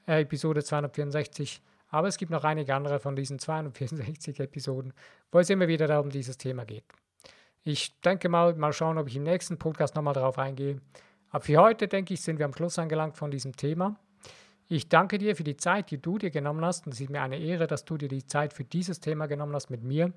äh, 0.07 0.21
Episode 0.21 0.63
264, 0.63 1.61
aber 1.89 2.07
es 2.07 2.17
gibt 2.17 2.31
noch 2.31 2.43
einige 2.43 2.73
andere 2.73 2.99
von 2.99 3.15
diesen 3.15 3.39
264 3.39 4.39
Episoden, 4.39 4.93
wo 5.31 5.39
es 5.39 5.49
immer 5.49 5.67
wieder 5.67 6.01
um 6.01 6.09
dieses 6.09 6.37
Thema 6.37 6.65
geht. 6.65 6.83
Ich 7.63 7.99
denke 8.01 8.29
mal, 8.29 8.55
mal 8.55 8.73
schauen, 8.73 8.97
ob 8.97 9.07
ich 9.07 9.17
im 9.17 9.23
nächsten 9.23 9.57
Podcast 9.57 9.95
nochmal 9.95 10.13
darauf 10.13 10.37
eingehe. 10.37 10.79
Aber 11.29 11.43
für 11.43 11.57
heute, 11.57 11.87
denke 11.87 12.13
ich, 12.13 12.21
sind 12.21 12.39
wir 12.39 12.45
am 12.45 12.53
Schluss 12.53 12.79
angelangt 12.79 13.17
von 13.17 13.29
diesem 13.29 13.55
Thema. 13.55 13.99
Ich 14.69 14.89
danke 14.89 15.17
dir 15.17 15.35
für 15.35 15.43
die 15.43 15.57
Zeit, 15.57 15.91
die 15.91 16.01
du 16.01 16.17
dir 16.17 16.29
genommen 16.29 16.63
hast. 16.63 16.85
Und 16.85 16.93
es 16.93 17.01
ist 17.01 17.09
mir 17.09 17.21
eine 17.21 17.37
Ehre, 17.37 17.67
dass 17.67 17.83
du 17.83 17.97
dir 17.97 18.07
die 18.07 18.25
Zeit 18.25 18.53
für 18.53 18.63
dieses 18.63 19.01
Thema 19.01 19.27
genommen 19.27 19.53
hast 19.53 19.69
mit 19.69 19.83
mir. 19.83 20.13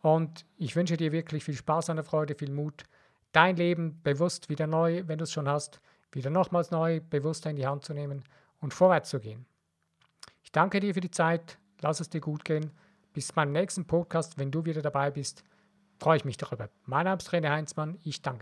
Und 0.00 0.44
ich 0.56 0.74
wünsche 0.74 0.96
dir 0.96 1.12
wirklich 1.12 1.44
viel 1.44 1.54
Spaß 1.54 1.90
an 1.90 1.96
der 1.96 2.04
Freude, 2.04 2.34
viel 2.34 2.50
Mut, 2.50 2.82
dein 3.30 3.56
Leben 3.56 4.00
bewusst 4.02 4.48
wieder 4.48 4.66
neu, 4.66 5.04
wenn 5.06 5.18
du 5.18 5.24
es 5.24 5.32
schon 5.32 5.48
hast, 5.48 5.80
wieder 6.10 6.30
nochmals 6.30 6.72
neu, 6.72 7.00
bewusster 7.00 7.50
in 7.50 7.56
die 7.56 7.66
Hand 7.66 7.84
zu 7.84 7.94
nehmen 7.94 8.24
und 8.62 8.72
vorwärts 8.72 9.10
zu 9.10 9.20
gehen. 9.20 9.44
Ich 10.42 10.52
danke 10.52 10.80
dir 10.80 10.94
für 10.94 11.00
die 11.02 11.10
Zeit, 11.10 11.58
lass 11.80 12.00
es 12.00 12.08
dir 12.08 12.20
gut 12.20 12.44
gehen. 12.44 12.70
Bis 13.12 13.30
beim 13.32 13.52
nächsten 13.52 13.84
Podcast, 13.84 14.38
wenn 14.38 14.50
du 14.50 14.64
wieder 14.64 14.80
dabei 14.80 15.10
bist, 15.10 15.44
freue 15.98 16.16
ich 16.16 16.24
mich 16.24 16.38
darüber. 16.38 16.70
Mein 16.86 17.04
Name 17.04 17.18
ist 17.18 17.28
René 17.30 17.50
Heinzmann, 17.50 17.98
ich 18.02 18.22
danke. 18.22 18.41